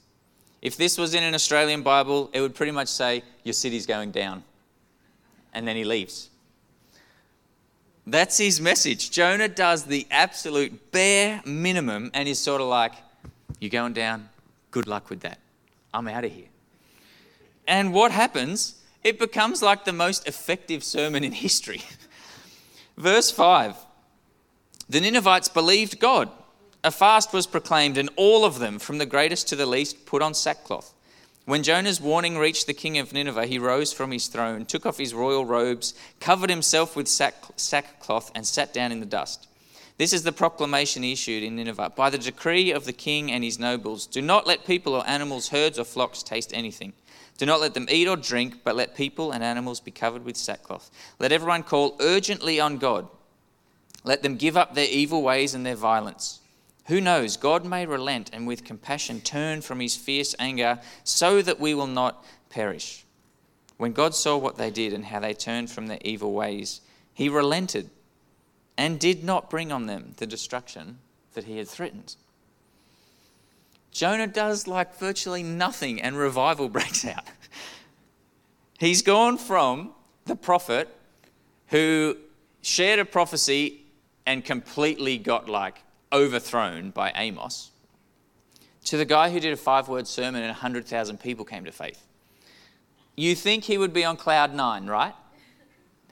If 0.60 0.76
this 0.76 0.98
was 0.98 1.14
in 1.14 1.22
an 1.22 1.34
Australian 1.36 1.82
Bible, 1.82 2.28
it 2.32 2.40
would 2.40 2.56
pretty 2.56 2.72
much 2.72 2.88
say, 2.88 3.22
Your 3.44 3.52
city's 3.52 3.86
going 3.86 4.10
down. 4.10 4.42
And 5.54 5.68
then 5.68 5.76
he 5.76 5.84
leaves. 5.84 6.30
That's 8.08 8.38
his 8.38 8.60
message. 8.60 9.12
Jonah 9.12 9.46
does 9.46 9.84
the 9.84 10.04
absolute 10.10 10.90
bare 10.90 11.40
minimum 11.46 12.10
and 12.12 12.28
is 12.28 12.40
sort 12.40 12.60
of 12.60 12.66
like, 12.66 12.94
You're 13.60 13.70
going 13.70 13.92
down, 13.92 14.28
good 14.72 14.88
luck 14.88 15.08
with 15.08 15.20
that. 15.20 15.38
I'm 15.94 16.08
out 16.08 16.24
of 16.24 16.32
here. 16.32 16.48
And 17.68 17.92
what 17.92 18.10
happens 18.10 18.82
it 19.04 19.16
becomes 19.16 19.62
like 19.62 19.84
the 19.84 19.92
most 19.92 20.26
effective 20.26 20.82
sermon 20.82 21.22
in 21.22 21.30
history. 21.30 21.82
Verse 22.96 23.30
5 23.30 23.76
The 24.88 25.00
Ninevites 25.00 25.48
believed 25.48 26.00
God. 26.00 26.30
A 26.82 26.90
fast 26.90 27.32
was 27.32 27.46
proclaimed, 27.46 27.98
and 27.98 28.08
all 28.16 28.44
of 28.44 28.58
them, 28.58 28.78
from 28.78 28.98
the 28.98 29.06
greatest 29.06 29.48
to 29.48 29.56
the 29.56 29.66
least, 29.66 30.06
put 30.06 30.22
on 30.22 30.32
sackcloth. 30.32 30.94
When 31.44 31.62
Jonah's 31.62 32.00
warning 32.00 32.38
reached 32.38 32.66
the 32.66 32.74
king 32.74 32.96
of 32.96 33.12
Nineveh, 33.12 33.46
he 33.46 33.58
rose 33.58 33.92
from 33.92 34.12
his 34.12 34.28
throne, 34.28 34.64
took 34.64 34.86
off 34.86 34.98
his 34.98 35.12
royal 35.12 35.44
robes, 35.44 35.94
covered 36.20 36.48
himself 36.48 36.96
with 36.96 37.08
sackcloth, 37.08 38.30
and 38.34 38.46
sat 38.46 38.72
down 38.72 38.92
in 38.92 39.00
the 39.00 39.06
dust. 39.06 39.48
This 39.98 40.14
is 40.14 40.22
the 40.22 40.32
proclamation 40.32 41.04
issued 41.04 41.42
in 41.42 41.56
Nineveh 41.56 41.92
by 41.94 42.08
the 42.08 42.16
decree 42.16 42.70
of 42.70 42.86
the 42.86 42.92
king 42.94 43.30
and 43.30 43.44
his 43.44 43.58
nobles 43.58 44.06
Do 44.06 44.22
not 44.22 44.46
let 44.46 44.64
people 44.64 44.94
or 44.94 45.06
animals, 45.06 45.50
herds 45.50 45.78
or 45.78 45.84
flocks 45.84 46.22
taste 46.22 46.54
anything. 46.54 46.94
Do 47.36 47.44
not 47.44 47.60
let 47.60 47.74
them 47.74 47.86
eat 47.90 48.08
or 48.08 48.16
drink, 48.16 48.64
but 48.64 48.76
let 48.76 48.96
people 48.96 49.32
and 49.32 49.44
animals 49.44 49.80
be 49.80 49.90
covered 49.90 50.24
with 50.24 50.38
sackcloth. 50.38 50.90
Let 51.18 51.32
everyone 51.32 51.64
call 51.64 51.96
urgently 52.00 52.58
on 52.60 52.78
God. 52.78 53.08
Let 54.02 54.22
them 54.22 54.36
give 54.36 54.56
up 54.56 54.74
their 54.74 54.88
evil 54.88 55.22
ways 55.22 55.52
and 55.52 55.66
their 55.66 55.74
violence. 55.74 56.39
Who 56.90 57.00
knows? 57.00 57.36
God 57.36 57.64
may 57.64 57.86
relent 57.86 58.30
and 58.32 58.48
with 58.48 58.64
compassion 58.64 59.20
turn 59.20 59.60
from 59.60 59.78
his 59.78 59.94
fierce 59.94 60.34
anger 60.40 60.80
so 61.04 61.40
that 61.40 61.60
we 61.60 61.72
will 61.72 61.86
not 61.86 62.24
perish. 62.48 63.04
When 63.76 63.92
God 63.92 64.12
saw 64.12 64.36
what 64.36 64.56
they 64.56 64.72
did 64.72 64.92
and 64.92 65.04
how 65.04 65.20
they 65.20 65.32
turned 65.32 65.70
from 65.70 65.86
their 65.86 66.00
evil 66.04 66.32
ways, 66.32 66.80
he 67.14 67.28
relented 67.28 67.90
and 68.76 68.98
did 68.98 69.22
not 69.22 69.48
bring 69.48 69.70
on 69.70 69.86
them 69.86 70.14
the 70.16 70.26
destruction 70.26 70.98
that 71.34 71.44
he 71.44 71.58
had 71.58 71.68
threatened. 71.68 72.16
Jonah 73.92 74.26
does 74.26 74.66
like 74.66 74.98
virtually 74.98 75.44
nothing 75.44 76.02
and 76.02 76.16
revival 76.16 76.68
breaks 76.76 77.04
out. 77.04 77.22
He's 78.80 79.02
gone 79.02 79.38
from 79.38 79.92
the 80.24 80.34
prophet 80.34 80.88
who 81.68 82.16
shared 82.62 82.98
a 82.98 83.04
prophecy 83.04 83.82
and 84.26 84.44
completely 84.44 85.16
got 85.16 85.48
like 85.48 85.84
overthrown 86.12 86.90
by 86.90 87.12
Amos, 87.14 87.70
to 88.84 88.96
the 88.96 89.04
guy 89.04 89.30
who 89.30 89.40
did 89.40 89.52
a 89.52 89.56
five 89.56 89.88
word 89.88 90.06
sermon 90.06 90.42
and 90.42 90.50
100,000 90.50 91.20
people 91.20 91.44
came 91.44 91.64
to 91.64 91.72
faith. 91.72 92.06
You 93.16 93.34
think 93.34 93.64
he 93.64 93.78
would 93.78 93.92
be 93.92 94.04
on 94.04 94.16
cloud 94.16 94.54
nine, 94.54 94.86
right? 94.86 95.14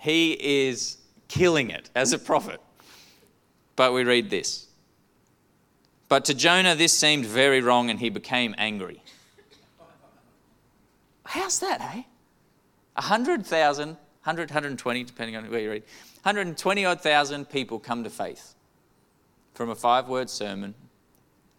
He 0.00 0.32
is 0.32 0.98
killing 1.28 1.70
it 1.70 1.90
as 1.94 2.12
a 2.12 2.18
prophet. 2.18 2.60
But 3.76 3.92
we 3.92 4.04
read 4.04 4.30
this. 4.30 4.66
But 6.08 6.24
to 6.26 6.34
Jonah, 6.34 6.74
this 6.74 6.92
seemed 6.92 7.26
very 7.26 7.60
wrong 7.60 7.90
and 7.90 8.00
he 8.00 8.10
became 8.10 8.54
angry. 8.58 9.02
How's 11.24 11.58
that, 11.60 11.80
eh? 11.80 12.02
100,000, 12.94 13.88
100, 13.88 14.50
120, 14.50 15.04
depending 15.04 15.36
on 15.36 15.50
where 15.50 15.60
you 15.60 15.70
read, 15.70 15.82
120 16.22 16.84
odd 16.84 17.00
thousand 17.00 17.48
people 17.48 17.78
come 17.78 18.02
to 18.04 18.10
faith 18.10 18.54
from 19.58 19.70
a 19.70 19.74
five 19.74 20.06
word 20.06 20.30
sermon, 20.30 20.72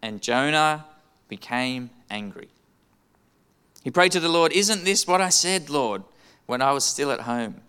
and 0.00 0.22
Jonah 0.22 0.86
became 1.28 1.90
angry. 2.08 2.48
He 3.84 3.90
prayed 3.90 4.12
to 4.12 4.20
the 4.20 4.28
Lord, 4.30 4.52
Isn't 4.52 4.84
this 4.84 5.06
what 5.06 5.20
I 5.20 5.28
said, 5.28 5.68
Lord, 5.68 6.04
when 6.46 6.62
I 6.62 6.72
was 6.72 6.82
still 6.82 7.10
at 7.10 7.20
home? 7.20 7.60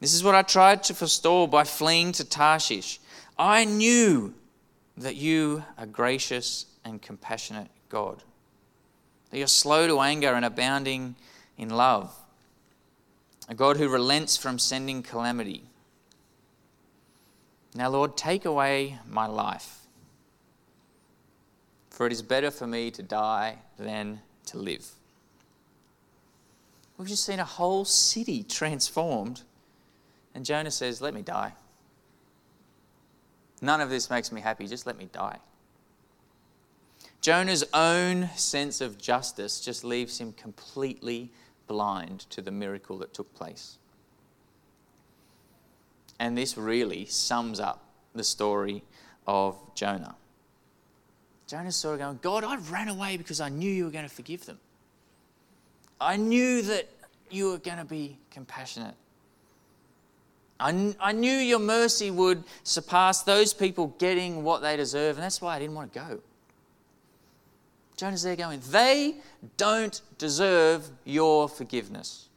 This 0.00 0.14
is 0.14 0.24
what 0.24 0.34
I 0.34 0.40
tried 0.40 0.82
to 0.84 0.94
forestall 0.94 1.48
by 1.48 1.64
fleeing 1.64 2.12
to 2.12 2.24
Tarshish. 2.24 2.98
I 3.38 3.66
knew 3.66 4.32
that 4.96 5.16
you 5.16 5.64
are 5.76 5.84
gracious 5.84 6.64
and 6.82 7.02
compassionate 7.02 7.68
God, 7.90 8.22
that 9.30 9.36
you're 9.36 9.48
slow 9.48 9.86
to 9.86 10.00
anger 10.00 10.32
and 10.32 10.46
abounding 10.46 11.14
in 11.58 11.68
love, 11.68 12.10
a 13.50 13.54
God 13.54 13.76
who 13.76 13.90
relents 13.90 14.38
from 14.38 14.58
sending 14.58 15.02
calamity. 15.02 15.64
Now, 17.76 17.90
Lord, 17.90 18.16
take 18.16 18.46
away 18.46 18.98
my 19.06 19.26
life, 19.26 19.80
for 21.90 22.06
it 22.06 22.12
is 22.12 22.22
better 22.22 22.50
for 22.50 22.66
me 22.66 22.90
to 22.92 23.02
die 23.02 23.58
than 23.78 24.22
to 24.46 24.58
live. 24.58 24.90
We've 26.96 27.06
just 27.06 27.26
seen 27.26 27.38
a 27.38 27.44
whole 27.44 27.84
city 27.84 28.42
transformed, 28.42 29.42
and 30.34 30.42
Jonah 30.42 30.70
says, 30.70 31.02
Let 31.02 31.12
me 31.12 31.20
die. 31.20 31.52
None 33.60 33.82
of 33.82 33.90
this 33.90 34.08
makes 34.08 34.32
me 34.32 34.40
happy, 34.40 34.66
just 34.66 34.86
let 34.86 34.96
me 34.96 35.10
die. 35.12 35.38
Jonah's 37.20 37.64
own 37.74 38.30
sense 38.36 38.80
of 38.80 38.96
justice 38.96 39.60
just 39.60 39.84
leaves 39.84 40.18
him 40.18 40.32
completely 40.32 41.30
blind 41.66 42.20
to 42.30 42.40
the 42.40 42.50
miracle 42.50 42.96
that 42.98 43.12
took 43.12 43.34
place. 43.34 43.76
And 46.18 46.36
this 46.36 46.56
really 46.56 47.06
sums 47.06 47.60
up 47.60 47.82
the 48.14 48.24
story 48.24 48.82
of 49.26 49.56
Jonah. 49.74 50.16
Jonah's 51.46 51.76
sort 51.76 51.94
of 51.94 52.00
going, 52.00 52.18
God, 52.22 52.44
I 52.44 52.56
ran 52.56 52.88
away 52.88 53.16
because 53.16 53.40
I 53.40 53.48
knew 53.48 53.70
you 53.70 53.84
were 53.84 53.90
going 53.90 54.08
to 54.08 54.14
forgive 54.14 54.46
them. 54.46 54.58
I 56.00 56.16
knew 56.16 56.62
that 56.62 56.88
you 57.30 57.50
were 57.50 57.58
going 57.58 57.78
to 57.78 57.84
be 57.84 58.18
compassionate. 58.30 58.94
I, 60.58 60.94
I 60.98 61.12
knew 61.12 61.32
your 61.32 61.58
mercy 61.58 62.10
would 62.10 62.42
surpass 62.64 63.22
those 63.22 63.52
people 63.52 63.94
getting 63.98 64.42
what 64.42 64.62
they 64.62 64.76
deserve, 64.76 65.16
and 65.16 65.24
that's 65.24 65.40
why 65.40 65.56
I 65.56 65.58
didn't 65.58 65.74
want 65.74 65.92
to 65.92 65.98
go. 65.98 66.20
Jonah's 67.96 68.22
there 68.22 68.36
going, 68.36 68.60
They 68.70 69.16
don't 69.56 70.00
deserve 70.18 70.88
your 71.04 71.48
forgiveness. 71.48 72.28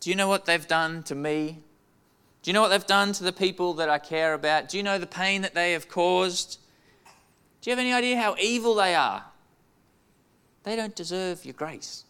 Do 0.00 0.10
you 0.10 0.16
know 0.16 0.28
what 0.28 0.44
they've 0.44 0.66
done 0.66 1.02
to 1.04 1.14
me? 1.14 1.60
Do 2.44 2.50
you 2.50 2.52
know 2.52 2.60
what 2.60 2.68
they've 2.68 2.86
done 2.86 3.14
to 3.14 3.24
the 3.24 3.32
people 3.32 3.72
that 3.74 3.88
I 3.88 3.98
care 3.98 4.34
about? 4.34 4.68
Do 4.68 4.76
you 4.76 4.82
know 4.82 4.98
the 4.98 5.06
pain 5.06 5.40
that 5.40 5.54
they 5.54 5.72
have 5.72 5.88
caused? 5.88 6.58
Do 7.62 7.70
you 7.70 7.72
have 7.74 7.78
any 7.78 7.94
idea 7.94 8.20
how 8.20 8.36
evil 8.38 8.74
they 8.74 8.94
are? 8.94 9.24
They 10.62 10.76
don't 10.76 10.94
deserve 10.94 11.42
your 11.46 11.54
grace. 11.54 12.04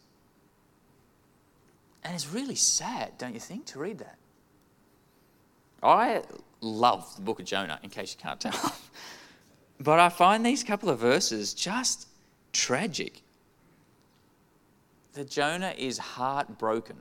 And 2.03 2.13
it's 2.13 2.29
really 2.29 2.55
sad, 2.55 3.17
don't 3.17 3.33
you 3.33 3.39
think, 3.39 3.65
to 3.67 3.79
read 3.79 3.99
that? 3.99 4.17
I 5.81 6.23
love 6.59 7.15
the 7.15 7.21
book 7.21 7.39
of 7.39 7.45
Jonah, 7.45 7.79
in 7.81 7.89
case 7.89 8.13
you 8.13 8.21
can't 8.21 8.41
tell. 8.41 8.75
but 9.79 10.01
I 10.01 10.09
find 10.09 10.45
these 10.45 10.65
couple 10.65 10.89
of 10.89 10.99
verses 10.99 11.53
just 11.53 12.09
tragic. 12.51 13.21
That 15.13 15.29
Jonah 15.29 15.73
is 15.77 15.97
heartbroken 15.97 16.97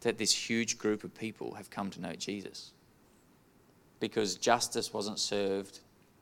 that 0.00 0.18
this 0.18 0.32
huge 0.32 0.78
group 0.78 1.04
of 1.04 1.14
people 1.14 1.54
have 1.54 1.70
come 1.70 1.90
to 1.90 2.00
know 2.00 2.12
Jesus 2.12 2.72
because 4.00 4.36
justice 4.36 4.92
wasn't 4.92 5.18
served 5.18 5.80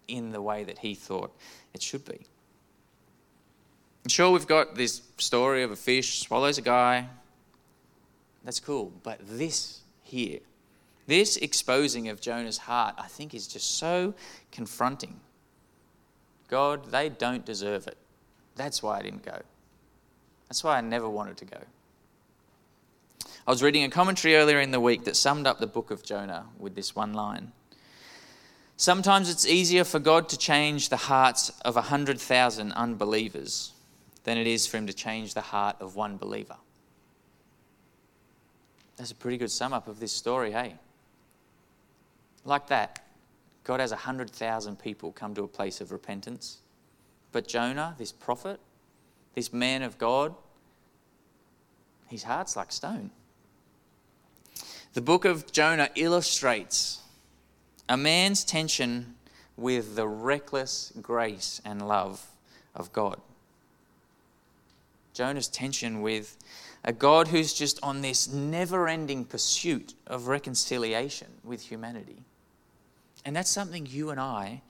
in 0.08 0.32
the 0.32 0.42
way 0.42 0.64
that 0.64 0.78
he 0.78 0.94
thought 0.94 1.30
it 1.74 1.82
should 1.82 2.04
be. 2.04 2.18
I'm 4.04 4.08
sure, 4.08 4.30
we've 4.30 4.46
got 4.46 4.74
this 4.74 5.02
story 5.18 5.62
of 5.62 5.70
a 5.70 5.76
fish 5.76 6.20
swallows 6.20 6.58
a 6.58 6.62
guy. 6.62 7.08
That's 8.44 8.60
cool. 8.60 8.92
But 9.02 9.20
this 9.22 9.80
here, 10.02 10.40
this 11.06 11.36
exposing 11.36 12.08
of 12.08 12.20
Jonah's 12.20 12.58
heart, 12.58 12.94
I 12.98 13.06
think 13.06 13.34
is 13.34 13.46
just 13.46 13.78
so 13.78 14.14
confronting. 14.50 15.20
God, 16.48 16.90
they 16.90 17.10
don't 17.10 17.44
deserve 17.44 17.86
it. 17.86 17.98
That's 18.56 18.82
why 18.82 18.98
I 18.98 19.02
didn't 19.02 19.24
go. 19.24 19.38
That's 20.48 20.64
why 20.64 20.78
I 20.78 20.80
never 20.80 21.08
wanted 21.08 21.36
to 21.38 21.44
go. 21.44 21.58
I 23.48 23.50
was 23.50 23.62
reading 23.62 23.82
a 23.84 23.88
commentary 23.88 24.36
earlier 24.36 24.60
in 24.60 24.72
the 24.72 24.78
week 24.78 25.04
that 25.04 25.16
summed 25.16 25.46
up 25.46 25.58
the 25.58 25.66
book 25.66 25.90
of 25.90 26.02
Jonah 26.02 26.48
with 26.58 26.74
this 26.74 26.94
one 26.94 27.14
line. 27.14 27.52
Sometimes 28.76 29.30
it's 29.30 29.46
easier 29.46 29.84
for 29.84 29.98
God 29.98 30.28
to 30.28 30.36
change 30.36 30.90
the 30.90 30.98
hearts 30.98 31.48
of 31.64 31.78
a 31.78 31.80
hundred 31.80 32.20
thousand 32.20 32.72
unbelievers 32.72 33.72
than 34.24 34.36
it 34.36 34.46
is 34.46 34.66
for 34.66 34.76
him 34.76 34.86
to 34.86 34.92
change 34.92 35.32
the 35.32 35.40
heart 35.40 35.76
of 35.80 35.96
one 35.96 36.18
believer. 36.18 36.56
That's 38.98 39.12
a 39.12 39.14
pretty 39.14 39.38
good 39.38 39.50
sum 39.50 39.72
up 39.72 39.88
of 39.88 39.98
this 39.98 40.12
story, 40.12 40.52
hey? 40.52 40.74
Like 42.44 42.66
that, 42.66 43.06
God 43.64 43.80
has 43.80 43.92
a 43.92 43.96
hundred 43.96 44.28
thousand 44.28 44.78
people 44.78 45.10
come 45.10 45.34
to 45.36 45.44
a 45.44 45.48
place 45.48 45.80
of 45.80 45.90
repentance 45.90 46.58
but 47.32 47.48
Jonah, 47.48 47.94
this 47.96 48.12
prophet, 48.12 48.60
this 49.34 49.54
man 49.54 49.82
of 49.82 49.96
God, 49.96 50.34
his 52.08 52.24
heart's 52.24 52.54
like 52.54 52.72
stone. 52.72 53.10
The 54.94 55.00
book 55.00 55.24
of 55.24 55.52
Jonah 55.52 55.90
illustrates 55.94 57.00
a 57.88 57.96
man's 57.96 58.44
tension 58.44 59.14
with 59.56 59.96
the 59.96 60.06
reckless 60.06 60.92
grace 61.00 61.60
and 61.64 61.86
love 61.86 62.26
of 62.74 62.92
God. 62.92 63.20
Jonah's 65.12 65.48
tension 65.48 66.00
with 66.00 66.36
a 66.84 66.92
God 66.92 67.28
who's 67.28 67.52
just 67.52 67.78
on 67.82 68.02
this 68.02 68.28
never 68.28 68.88
ending 68.88 69.24
pursuit 69.24 69.94
of 70.06 70.28
reconciliation 70.28 71.26
with 71.42 71.60
humanity. 71.60 72.22
And 73.24 73.34
that's 73.34 73.50
something 73.50 73.84
you 73.84 74.10
and 74.10 74.20
I 74.20 74.62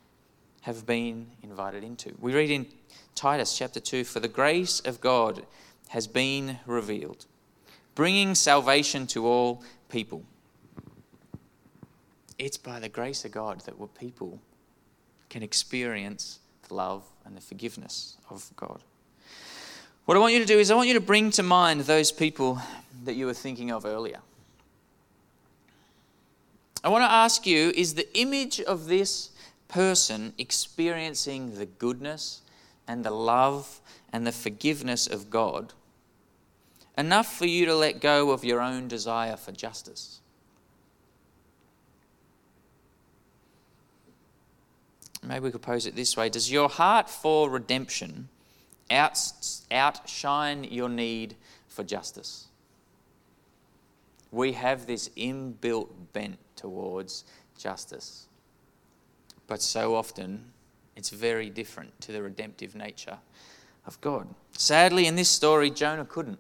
have 0.63 0.87
been 0.87 1.29
invited 1.43 1.85
into. 1.85 2.15
We 2.19 2.35
read 2.35 2.51
in 2.51 2.67
Titus 3.15 3.57
chapter 3.57 3.79
2 3.79 4.05
For 4.05 4.21
the 4.21 4.29
grace 4.29 4.81
of 4.81 5.01
God 5.01 5.45
has 5.89 6.07
been 6.07 6.59
revealed, 6.67 7.27
bringing 7.99 8.33
salvation 8.33 9.09
to 9.09 9.27
all 9.27 9.61
people. 9.89 10.23
It's 12.39 12.57
by 12.57 12.79
the 12.79 12.89
grace 12.89 13.25
of 13.25 13.33
God 13.33 13.61
that 13.63 13.75
people 13.99 14.39
can 15.29 15.43
experience 15.43 16.39
the 16.69 16.75
love 16.75 17.03
and 17.25 17.37
the 17.37 17.41
forgiveness 17.41 18.17
of 18.31 18.49
God. 18.55 18.85
What 20.05 20.17
I 20.17 20.21
want 20.21 20.33
you 20.33 20.39
to 20.39 20.45
do 20.45 20.61
is, 20.61 20.71
I 20.71 20.77
want 20.77 20.87
you 20.87 20.95
to 20.95 21.01
bring 21.01 21.33
to 21.33 21.43
mind 21.43 21.81
those 21.81 22.13
people 22.13 22.63
that 23.03 23.15
you 23.15 23.27
were 23.27 23.35
thinking 23.35 23.73
of 23.73 23.85
earlier. 23.85 24.21
I 26.85 26.91
want 26.91 27.03
to 27.03 27.11
ask 27.11 27.49
you 27.49 27.73
is 27.75 27.95
the 27.95 28.17
image 28.17 28.61
of 28.61 28.87
this 28.87 29.31
person 29.67 30.35
experiencing 30.39 31.59
the 31.59 31.67
goodness 31.67 32.43
and 32.87 33.05
the 33.05 33.11
love 33.11 33.81
and 34.13 34.25
the 34.25 34.31
forgiveness 34.31 35.09
of 35.09 35.31
God 35.31 35.73
enough 36.99 37.33
for 37.33 37.47
you 37.47 37.65
to 37.65 37.75
let 37.75 38.01
go 38.01 38.33
of 38.33 38.45
your 38.45 38.61
own 38.61 38.89
desire 38.89 39.37
for 39.37 39.53
justice. 39.53 40.21
Maybe 45.23 45.45
we 45.45 45.51
could 45.51 45.63
pose 45.63 45.87
it 45.87 45.97
this 45.97 46.17
way 46.17 46.29
Does 46.29 46.51
your 46.51 46.69
heart 46.69 47.09
for 47.09 47.49
redemption 47.49 48.29
outshine 48.91 50.65
your 50.65 50.89
need 50.89 51.37
for 51.69 51.85
justice? 51.85 52.47
We 54.31 54.53
have 54.53 54.87
this 54.87 55.09
inbuilt 55.11 55.89
bent 56.13 56.39
towards 56.57 57.25
justice. 57.59 58.27
But 59.47 59.63
so 59.63 59.95
often, 59.95 60.53
it's 60.97 61.09
very 61.11 61.49
different 61.49 61.99
to 62.03 62.13
the 62.13 62.23
redemptive 62.23 62.75
nature 62.75 63.19
of 63.87 63.99
God. 64.03 64.29
Sadly, 64.53 65.07
in 65.07 65.17
this 65.17 65.31
story, 65.31 65.71
Jonah 65.71 66.05
couldn't. 66.05 66.39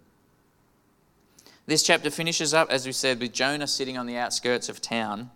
This 1.68 1.82
chapter 1.82 2.08
finishes 2.08 2.54
up, 2.54 2.70
as 2.70 2.86
we 2.86 2.92
said, 2.92 3.20
with 3.20 3.34
Jonah 3.34 3.66
sitting 3.66 3.98
on 3.98 4.06
the 4.06 4.16
outskirts 4.16 4.70
of 4.70 4.80
town, 4.80 5.30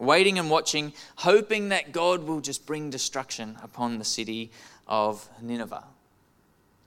waiting 0.00 0.36
and 0.36 0.50
watching, 0.50 0.92
hoping 1.18 1.68
that 1.68 1.92
God 1.92 2.24
will 2.24 2.40
just 2.40 2.66
bring 2.66 2.90
destruction 2.90 3.56
upon 3.62 3.98
the 3.98 4.04
city 4.04 4.50
of 4.88 5.28
Nineveh. 5.40 5.84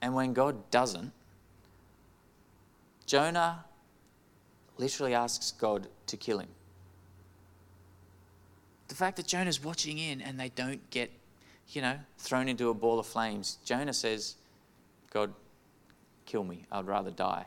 And 0.02 0.14
when 0.14 0.34
God 0.34 0.70
doesn't, 0.70 1.10
Jonah 3.06 3.64
literally 4.76 5.14
asks 5.14 5.52
God 5.52 5.86
to 6.08 6.18
kill 6.18 6.40
him. 6.40 6.50
The 8.88 8.94
fact 8.94 9.16
that 9.16 9.26
Jonah's 9.26 9.64
watching 9.64 9.96
in 9.96 10.20
and 10.20 10.38
they 10.38 10.50
don't 10.50 10.90
get, 10.90 11.10
you 11.70 11.80
know, 11.80 11.98
thrown 12.18 12.46
into 12.46 12.68
a 12.68 12.74
ball 12.74 12.98
of 12.98 13.06
flames, 13.06 13.56
Jonah 13.64 13.94
says, 13.94 14.34
God, 15.10 15.32
kill 16.26 16.44
me. 16.44 16.66
I'd 16.70 16.86
rather 16.86 17.10
die. 17.10 17.46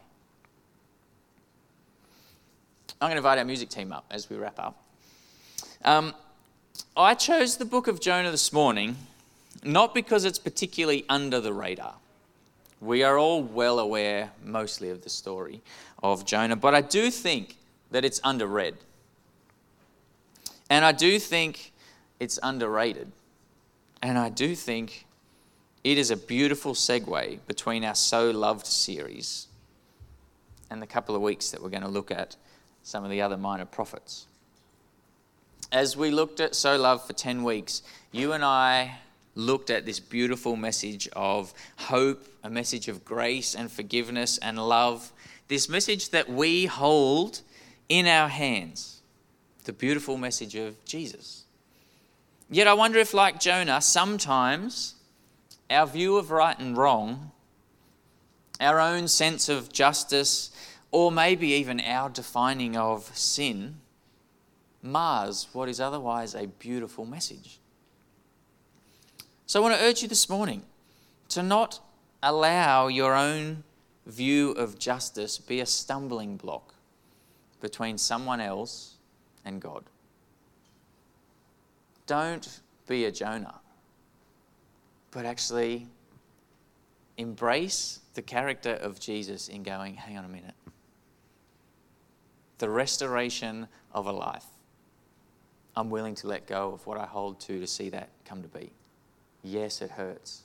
I'm 3.01 3.07
going 3.07 3.15
to 3.15 3.17
invite 3.17 3.37
our 3.39 3.45
music 3.45 3.69
team 3.69 3.91
up 3.91 4.05
as 4.09 4.29
we 4.29 4.37
wrap 4.37 4.57
up. 4.57 4.81
Um, 5.83 6.13
I 6.95 7.13
chose 7.13 7.57
the 7.57 7.65
book 7.65 7.87
of 7.87 7.99
Jonah 7.99 8.31
this 8.31 8.53
morning 8.53 8.95
not 9.63 9.93
because 9.93 10.25
it's 10.25 10.39
particularly 10.39 11.05
under 11.09 11.41
the 11.41 11.51
radar. 11.51 11.95
We 12.79 13.03
are 13.03 13.17
all 13.17 13.41
well 13.41 13.79
aware, 13.79 14.31
mostly, 14.43 14.89
of 14.89 15.03
the 15.03 15.09
story 15.09 15.61
of 16.03 16.25
Jonah, 16.25 16.55
but 16.55 16.75
I 16.75 16.81
do 16.81 17.09
think 17.09 17.57
that 17.91 18.05
it's 18.05 18.19
underread. 18.21 18.75
And 20.69 20.85
I 20.85 20.91
do 20.91 21.19
think 21.19 21.73
it's 22.19 22.39
underrated. 22.43 23.11
And 24.01 24.17
I 24.17 24.29
do 24.29 24.55
think 24.55 25.05
it 25.83 25.97
is 25.97 26.11
a 26.11 26.17
beautiful 26.17 26.73
segue 26.73 27.39
between 27.47 27.83
our 27.83 27.95
So 27.95 28.29
Loved 28.29 28.65
series 28.65 29.47
and 30.69 30.81
the 30.81 30.87
couple 30.87 31.15
of 31.15 31.21
weeks 31.21 31.51
that 31.51 31.61
we're 31.61 31.69
going 31.69 31.83
to 31.83 31.89
look 31.89 32.11
at 32.11 32.35
some 32.85 33.03
of 33.03 33.09
the 33.09 33.19
other 33.19 33.35
minor 33.35 33.65
prophets. 33.65 34.27
As 35.71 35.97
we 35.97 36.11
looked 36.11 36.39
at 36.39 36.53
So 36.53 36.77
Loved 36.77 37.07
for 37.07 37.13
10 37.13 37.43
weeks, 37.43 37.81
you 38.11 38.31
and 38.31 38.45
I 38.45 38.99
looked 39.33 39.71
at 39.71 39.87
this 39.87 39.99
beautiful 39.99 40.55
message 40.55 41.09
of 41.13 41.51
hope, 41.77 42.27
a 42.43 42.49
message 42.49 42.87
of 42.87 43.03
grace 43.03 43.55
and 43.55 43.71
forgiveness 43.71 44.37
and 44.37 44.59
love, 44.59 45.11
this 45.47 45.67
message 45.67 46.11
that 46.11 46.29
we 46.29 46.67
hold 46.67 47.41
in 47.89 48.05
our 48.05 48.29
hands, 48.29 49.01
the 49.63 49.73
beautiful 49.73 50.15
message 50.15 50.53
of 50.53 50.85
Jesus. 50.85 51.45
Yet 52.51 52.67
I 52.67 52.75
wonder 52.75 52.99
if, 52.99 53.15
like 53.15 53.39
Jonah, 53.39 53.81
sometimes 53.81 54.93
our 55.71 55.87
view 55.87 56.17
of 56.17 56.29
right 56.29 56.57
and 56.59 56.77
wrong, 56.77 57.31
our 58.61 58.79
own 58.79 59.07
sense 59.07 59.49
of 59.49 59.73
justice, 59.73 60.51
or 60.91 61.11
maybe 61.11 61.49
even 61.49 61.79
our 61.79 62.09
defining 62.09 62.77
of 62.77 63.15
sin, 63.17 63.75
mars 64.81 65.47
what 65.53 65.67
is 65.67 65.79
otherwise 65.79 66.35
a 66.35 66.47
beautiful 66.47 67.05
message. 67.05 67.59
So 69.45 69.59
I 69.59 69.63
want 69.63 69.75
to 69.79 69.85
urge 69.85 70.01
you 70.01 70.07
this 70.07 70.29
morning 70.29 70.63
to 71.29 71.43
not 71.43 71.79
allow 72.23 72.87
your 72.87 73.13
own 73.13 73.63
view 74.05 74.51
of 74.51 74.79
justice 74.79 75.37
be 75.37 75.59
a 75.59 75.65
stumbling 75.65 76.37
block 76.37 76.75
between 77.61 77.97
someone 77.97 78.39
else 78.39 78.95
and 79.43 79.61
God. 79.61 79.83
Don't 82.07 82.61
be 82.87 83.05
a 83.05 83.11
Jonah, 83.11 83.59
but 85.11 85.25
actually 85.25 85.87
embrace 87.17 87.99
the 88.13 88.21
character 88.21 88.73
of 88.73 88.99
Jesus 88.99 89.47
in 89.47 89.63
going, 89.63 89.95
hang 89.95 90.17
on 90.17 90.25
a 90.25 90.29
minute. 90.29 90.53
The 92.57 92.69
restoration 92.69 93.67
of 93.93 94.05
a 94.05 94.11
life. 94.11 94.45
I'm 95.75 95.89
willing 95.89 96.15
to 96.15 96.27
let 96.27 96.47
go 96.47 96.71
of 96.71 96.87
what 96.87 96.97
I 96.97 97.05
hold 97.05 97.39
to 97.41 97.59
to 97.59 97.67
see 97.67 97.89
that 97.89 98.09
come 98.23 98.41
to 98.41 98.47
be. 98.47 98.71
Yes, 99.43 99.81
it 99.81 99.91
hurts. 99.91 100.43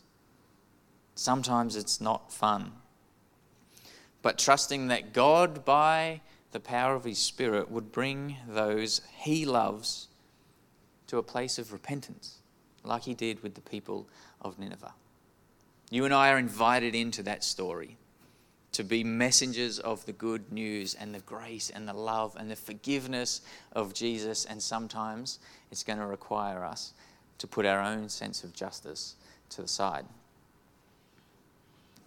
Sometimes 1.15 1.77
it's 1.77 2.01
not 2.01 2.33
fun. 2.33 2.73
But 4.23 4.39
trusting 4.39 4.89
that 4.89 5.13
God, 5.13 5.65
by 5.65 6.21
the 6.53 6.61
power 6.61 6.95
of 6.95 7.05
His 7.05 7.19
Spirit, 7.19 7.71
would 7.71 7.93
bring 7.93 8.37
those 8.49 9.03
He 9.17 9.47
loves 9.47 10.09
to 11.07 11.19
a 11.19 11.23
place 11.23 11.59
of 11.59 11.73
repentance, 11.73 12.39
like 12.85 13.03
He 13.03 13.15
did 13.15 13.43
with 13.43 13.55
the 13.55 13.61
people 13.61 14.09
of 14.41 14.59
Nineveh. 14.59 14.95
You 15.91 16.05
and 16.05 16.15
I 16.15 16.31
are 16.31 16.39
invited 16.39 16.95
into 16.95 17.23
that 17.25 17.45
story 17.45 17.97
to 18.73 18.85
be 18.85 19.03
messengers 19.03 19.79
of 19.79 20.05
the 20.07 20.13
good 20.13 20.53
news 20.53 20.95
and 20.95 21.15
the 21.15 21.21
grace 21.21 21.71
and 21.71 21.89
the 21.89 21.93
love 21.93 22.37
and 22.39 22.51
the 22.51 22.57
forgiveness 22.57 23.41
of 23.73 23.95
Jesus. 23.95 24.45
And 24.45 24.63
sometimes 24.63 25.39
it's 25.71 25.83
going 25.83 25.99
to 25.99 26.07
require 26.07 26.65
us 26.65 26.93
to 27.39 27.47
put 27.47 27.67
our 27.67 27.81
own 27.81 28.09
sense 28.09 28.45
of 28.45 28.53
justice 28.53 29.17
to 29.51 29.63
the 29.63 29.69
side. 29.69 30.05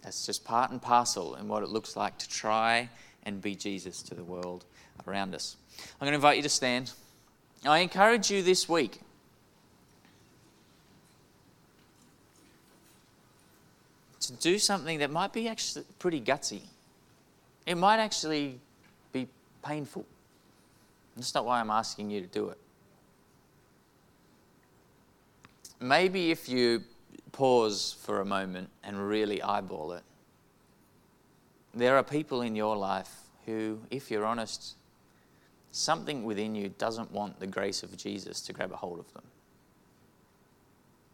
That's 0.02 0.26
just 0.26 0.44
part 0.44 0.70
and 0.70 0.80
parcel 0.80 1.34
in 1.34 1.48
what 1.48 1.62
it 1.62 1.70
looks 1.70 1.96
like 1.96 2.18
to 2.18 2.28
try 2.28 2.88
and 3.24 3.40
be 3.40 3.54
Jesus 3.54 4.02
to 4.02 4.14
the 4.14 4.24
world 4.24 4.64
around 5.06 5.34
us. 5.34 5.56
I'm 5.78 6.06
going 6.06 6.12
to 6.12 6.16
invite 6.16 6.36
you 6.36 6.42
to 6.42 6.48
stand. 6.48 6.92
I 7.64 7.78
encourage 7.78 8.30
you 8.30 8.42
this 8.42 8.68
week 8.68 9.00
to 14.26 14.32
do 14.34 14.58
something 14.58 14.98
that 14.98 15.10
might 15.10 15.32
be 15.32 15.48
actually 15.48 15.84
pretty 15.98 16.20
gutsy. 16.20 16.62
It 17.66 17.76
might 17.76 17.98
actually 17.98 18.60
be 19.12 19.28
painful. 19.64 20.04
That's 21.16 21.34
not 21.34 21.44
why 21.44 21.60
I'm 21.60 21.70
asking 21.70 22.10
you 22.10 22.20
to 22.20 22.26
do 22.26 22.48
it. 22.48 22.58
maybe 25.84 26.30
if 26.30 26.48
you 26.48 26.82
pause 27.32 27.96
for 28.00 28.20
a 28.20 28.24
moment 28.24 28.70
and 28.82 29.08
really 29.08 29.42
eyeball 29.42 29.92
it, 29.92 30.02
there 31.74 31.96
are 31.96 32.02
people 32.02 32.42
in 32.42 32.56
your 32.56 32.76
life 32.76 33.12
who, 33.44 33.80
if 33.90 34.10
you're 34.10 34.24
honest, 34.24 34.76
something 35.72 36.24
within 36.24 36.54
you 36.54 36.70
doesn't 36.78 37.10
want 37.12 37.38
the 37.38 37.46
grace 37.46 37.82
of 37.82 37.96
Jesus 37.96 38.40
to 38.42 38.52
grab 38.52 38.72
a 38.72 38.76
hold 38.76 38.98
of 38.98 39.12
them. 39.12 39.24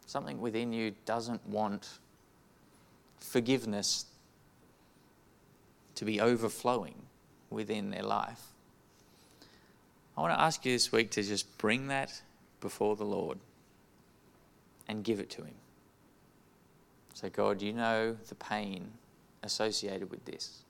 Something 0.05 0.39
within 0.39 0.71
you 0.71 0.93
doesn't 1.05 1.45
want 1.47 1.99
forgiveness 3.21 4.05
to 5.95 6.05
be 6.05 6.19
overflowing 6.19 6.95
within 7.49 7.91
their 7.91 8.03
life. 8.03 8.41
I 10.17 10.21
want 10.21 10.33
to 10.33 10.41
ask 10.41 10.65
you 10.65 10.73
this 10.73 10.91
week 10.91 11.11
to 11.11 11.23
just 11.23 11.57
bring 11.57 11.87
that 11.87 12.21
before 12.59 12.95
the 12.95 13.05
Lord 13.05 13.39
and 14.87 15.03
give 15.03 15.19
it 15.19 15.29
to 15.31 15.43
Him. 15.43 15.55
Say, 17.13 17.29
God, 17.29 17.61
you 17.61 17.73
know 17.73 18.17
the 18.27 18.35
pain 18.35 18.91
associated 19.43 20.09
with 20.11 20.25
this. 20.25 20.63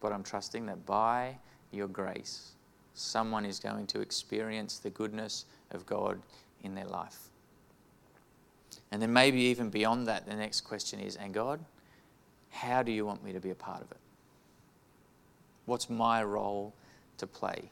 But 0.00 0.12
I'm 0.12 0.22
trusting 0.22 0.66
that 0.66 0.84
by 0.84 1.36
your 1.70 1.88
grace, 1.88 2.52
someone 2.94 3.44
is 3.44 3.58
going 3.58 3.86
to 3.88 4.00
experience 4.00 4.78
the 4.78 4.90
goodness 4.90 5.46
of 5.70 5.86
God 5.86 6.20
in 6.62 6.74
their 6.74 6.86
life. 6.86 7.28
And 8.92 9.00
then 9.00 9.10
maybe 9.10 9.40
even 9.40 9.70
beyond 9.70 10.06
that, 10.08 10.26
the 10.26 10.36
next 10.36 10.60
question 10.60 11.00
is, 11.00 11.16
and 11.16 11.32
God, 11.32 11.64
how 12.50 12.82
do 12.82 12.92
you 12.92 13.06
want 13.06 13.24
me 13.24 13.32
to 13.32 13.40
be 13.40 13.48
a 13.48 13.54
part 13.54 13.80
of 13.80 13.90
it? 13.90 13.96
What's 15.64 15.88
my 15.88 16.22
role 16.22 16.74
to 17.16 17.26
play 17.26 17.70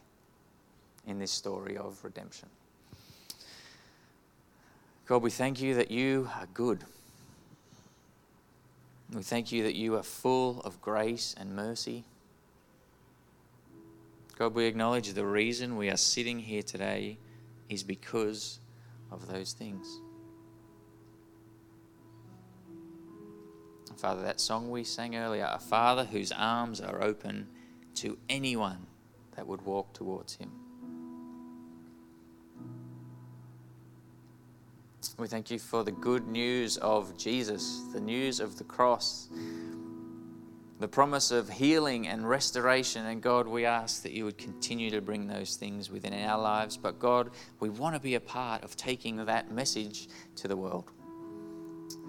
in 1.07 1.19
this 1.19 1.31
story 1.31 1.77
of 1.77 2.03
redemption? 2.03 2.49
God, 5.05 5.21
we 5.23 5.29
thank 5.29 5.61
you 5.61 5.75
that 5.75 5.91
you 5.91 6.31
are 6.37 6.47
good. 6.55 6.85
We 9.13 9.23
thank 9.23 9.53
you 9.53 9.63
that 9.65 9.75
you 9.75 9.97
are 9.97 10.03
full 10.03 10.63
of 10.63 10.81
grace 10.81 11.35
and 11.39 11.55
mercy. 11.55 12.05
God, 14.39 14.55
we 14.55 14.65
acknowledge 14.65 15.13
the 15.13 15.27
reason 15.27 15.77
we 15.77 15.91
are 15.91 15.99
sitting 15.99 16.39
here 16.39 16.63
today 16.63 17.19
is 17.69 17.83
because 17.83 18.59
of 19.11 19.29
those 19.29 19.53
things. 19.53 20.01
Father, 23.97 24.23
that 24.23 24.41
song 24.41 24.71
we 24.71 24.85
sang 24.85 25.17
earlier, 25.17 25.49
a 25.51 25.59
Father 25.59 26.05
whose 26.05 26.33
arms 26.33 26.81
are 26.81 27.03
open 27.03 27.49
to 27.97 28.17
anyone 28.29 28.87
that 29.37 29.47
would 29.47 29.63
walk 29.63 29.93
towards 29.93 30.37
him. 30.37 30.51
We 35.19 35.29
thank 35.29 35.51
you 35.51 35.59
for 35.59 35.85
the 35.85 35.93
good 35.93 36.29
news 36.29 36.77
of 36.79 37.17
Jesus, 37.17 37.83
the 37.93 38.01
news 38.01 38.41
of 38.41 38.57
the 38.59 38.65
cross, 38.65 39.29
the 40.79 40.89
promise 40.89 41.31
of 41.31 41.51
healing 41.51 42.09
and 42.09 42.27
restoration. 42.27 43.05
And 43.05 43.23
God, 43.23 43.47
we 43.47 43.67
ask 43.67 44.03
that 44.03 44.13
you 44.13 44.25
would 44.25 44.39
continue 44.39 44.91
to 44.91 45.01
bring 45.01 45.27
those 45.27 45.57
things 45.57 45.91
within 45.91 46.15
our 46.15 46.41
lives. 46.41 46.77
But 46.79 46.99
God, 46.99 47.31
we 47.61 47.69
want 47.69 47.95
to 47.97 48.01
be 48.01 48.15
a 48.15 48.21
part 48.21 48.65
of 48.65 48.77
taking 48.77 49.25
that 49.27 49.51
message 49.51 50.09
to 50.37 50.49
the 50.49 50.57
world. 50.57 50.91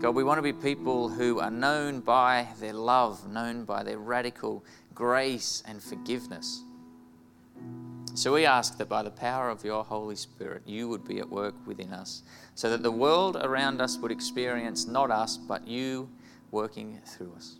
God, 0.01 0.15
we 0.15 0.23
want 0.23 0.37
to 0.37 0.41
be 0.41 0.53
people 0.53 1.09
who 1.09 1.39
are 1.39 1.51
known 1.51 1.99
by 1.99 2.47
their 2.59 2.73
love, 2.73 3.29
known 3.29 3.65
by 3.65 3.83
their 3.83 3.99
radical 3.99 4.63
grace 4.95 5.63
and 5.67 5.81
forgiveness. 5.81 6.63
So 8.13 8.33
we 8.33 8.45
ask 8.45 8.77
that 8.77 8.89
by 8.89 9.03
the 9.03 9.11
power 9.11 9.49
of 9.49 9.63
your 9.63 9.83
Holy 9.83 10.15
Spirit, 10.15 10.63
you 10.65 10.89
would 10.89 11.07
be 11.07 11.19
at 11.19 11.29
work 11.29 11.55
within 11.65 11.93
us, 11.93 12.23
so 12.55 12.69
that 12.69 12.83
the 12.83 12.91
world 12.91 13.37
around 13.37 13.79
us 13.81 13.97
would 13.97 14.11
experience 14.11 14.85
not 14.85 15.11
us, 15.11 15.37
but 15.37 15.67
you 15.67 16.09
working 16.51 16.99
through 17.05 17.33
us. 17.35 17.55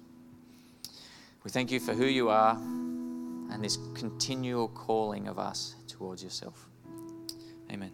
We 1.43 1.51
thank 1.51 1.72
you 1.72 1.80
for 1.80 1.93
who 1.93 2.05
you 2.05 2.30
are 2.30 2.55
and 2.55 3.63
this 3.63 3.78
continual 3.93 4.67
calling 4.67 5.28
of 5.28 5.39
us 5.39 5.76
towards 5.88 6.24
yourself. 6.24 6.67
Amen. 7.72 7.91